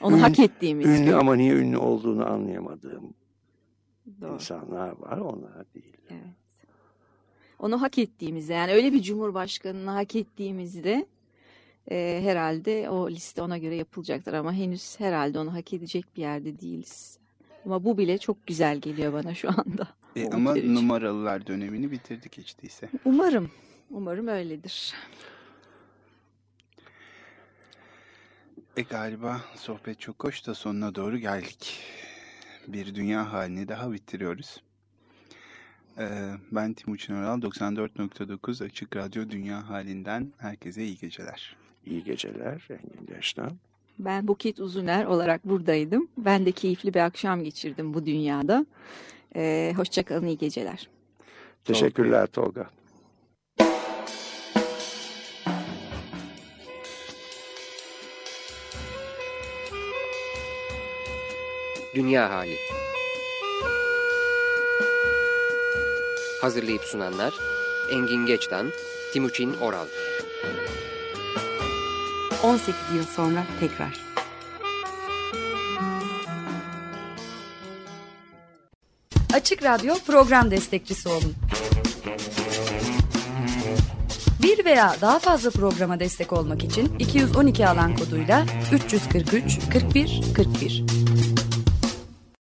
Onu 0.00 0.16
Ün- 0.16 0.20
hak 0.20 0.38
ettiğimiz 0.38 0.86
Ünlü 0.86 1.04
gün. 1.04 1.12
ama 1.12 1.34
niye 1.34 1.54
ünlü 1.54 1.76
olduğunu 1.76 2.26
anlayamadığım 2.26 3.14
Doğru. 4.20 4.34
insanlar 4.34 4.88
var. 5.00 5.18
Onlar 5.18 5.74
değil. 5.74 5.96
Evet. 6.10 6.22
Onu 7.58 7.82
hak 7.82 7.98
ettiğimizde 7.98 8.52
yani 8.52 8.72
öyle 8.72 8.92
bir 8.92 9.02
cumhurbaşkanını 9.02 9.90
hak 9.90 10.16
ettiğimizde 10.16 11.06
e, 11.90 12.20
herhalde 12.22 12.90
o 12.90 13.10
liste 13.10 13.42
ona 13.42 13.58
göre 13.58 13.76
yapılacaktır 13.76 14.32
ama 14.32 14.52
henüz 14.52 15.00
herhalde 15.00 15.38
onu 15.38 15.54
hak 15.54 15.72
edecek 15.72 16.04
bir 16.16 16.20
yerde 16.20 16.60
değiliz. 16.60 17.18
Ama 17.66 17.84
bu 17.84 17.98
bile 17.98 18.18
çok 18.18 18.46
güzel 18.46 18.78
geliyor 18.78 19.12
bana 19.12 19.34
şu 19.34 19.48
anda. 19.48 19.88
E, 20.16 20.30
ama 20.30 20.54
numaralılar 20.54 21.46
dönemini 21.46 21.90
bitirdik 21.90 22.38
hiç 22.38 22.58
değilse. 22.62 22.88
Umarım. 23.04 23.50
Umarım 23.90 24.28
öyledir. 24.28 24.94
E 28.76 28.82
galiba 28.82 29.40
sohbet 29.54 30.00
çok 30.00 30.24
hoş 30.24 30.46
da 30.46 30.54
sonuna 30.54 30.94
doğru 30.94 31.18
geldik. 31.18 31.80
Bir 32.68 32.94
dünya 32.94 33.32
halini 33.32 33.68
daha 33.68 33.92
bitiriyoruz. 33.92 34.62
Ee, 35.98 36.30
ben 36.52 36.72
Timuçin 36.72 37.14
Oral 37.14 37.40
94.9 37.42 38.64
Açık 38.64 38.96
Radyo 38.96 39.30
Dünya 39.30 39.68
Halinden 39.68 40.32
herkese 40.38 40.84
iyi 40.84 40.96
geceler. 40.98 41.56
İyi 41.86 42.04
geceler 42.04 42.68
Engin 42.70 43.14
Yaştan. 43.14 43.50
Ben 43.98 44.28
Buket 44.28 44.60
Uzuner 44.60 45.04
olarak 45.04 45.44
buradaydım. 45.44 46.08
Ben 46.18 46.46
de 46.46 46.52
keyifli 46.52 46.94
bir 46.94 47.00
akşam 47.00 47.44
geçirdim 47.44 47.94
bu 47.94 48.06
dünyada. 48.06 48.66
Ee, 49.36 49.72
Hoşçakalın, 49.76 50.26
iyi 50.26 50.38
geceler. 50.38 50.88
Teşekkürler 51.64 52.26
Tolga. 52.26 52.70
Dünya 61.94 62.30
Hali 62.30 62.56
Hazırlayıp 66.40 66.84
sunanlar 66.84 67.34
Engin 67.90 68.26
Geçtan, 68.26 68.72
Timuçin 69.12 69.54
Oral 69.54 69.86
18 72.42 72.74
yıl 72.96 73.04
sonra 73.04 73.46
tekrar. 73.60 74.00
Açık 79.34 79.62
Radyo 79.62 79.94
program 80.06 80.50
destekçisi 80.50 81.08
olun. 81.08 81.34
Bir 84.42 84.64
veya 84.64 84.96
daha 85.00 85.18
fazla 85.18 85.50
programa 85.50 86.00
destek 86.00 86.32
olmak 86.32 86.64
için 86.64 86.98
212 86.98 87.68
alan 87.68 87.96
koduyla 87.96 88.46
343 88.72 89.58
41 89.72 90.20
41. 90.36 91.01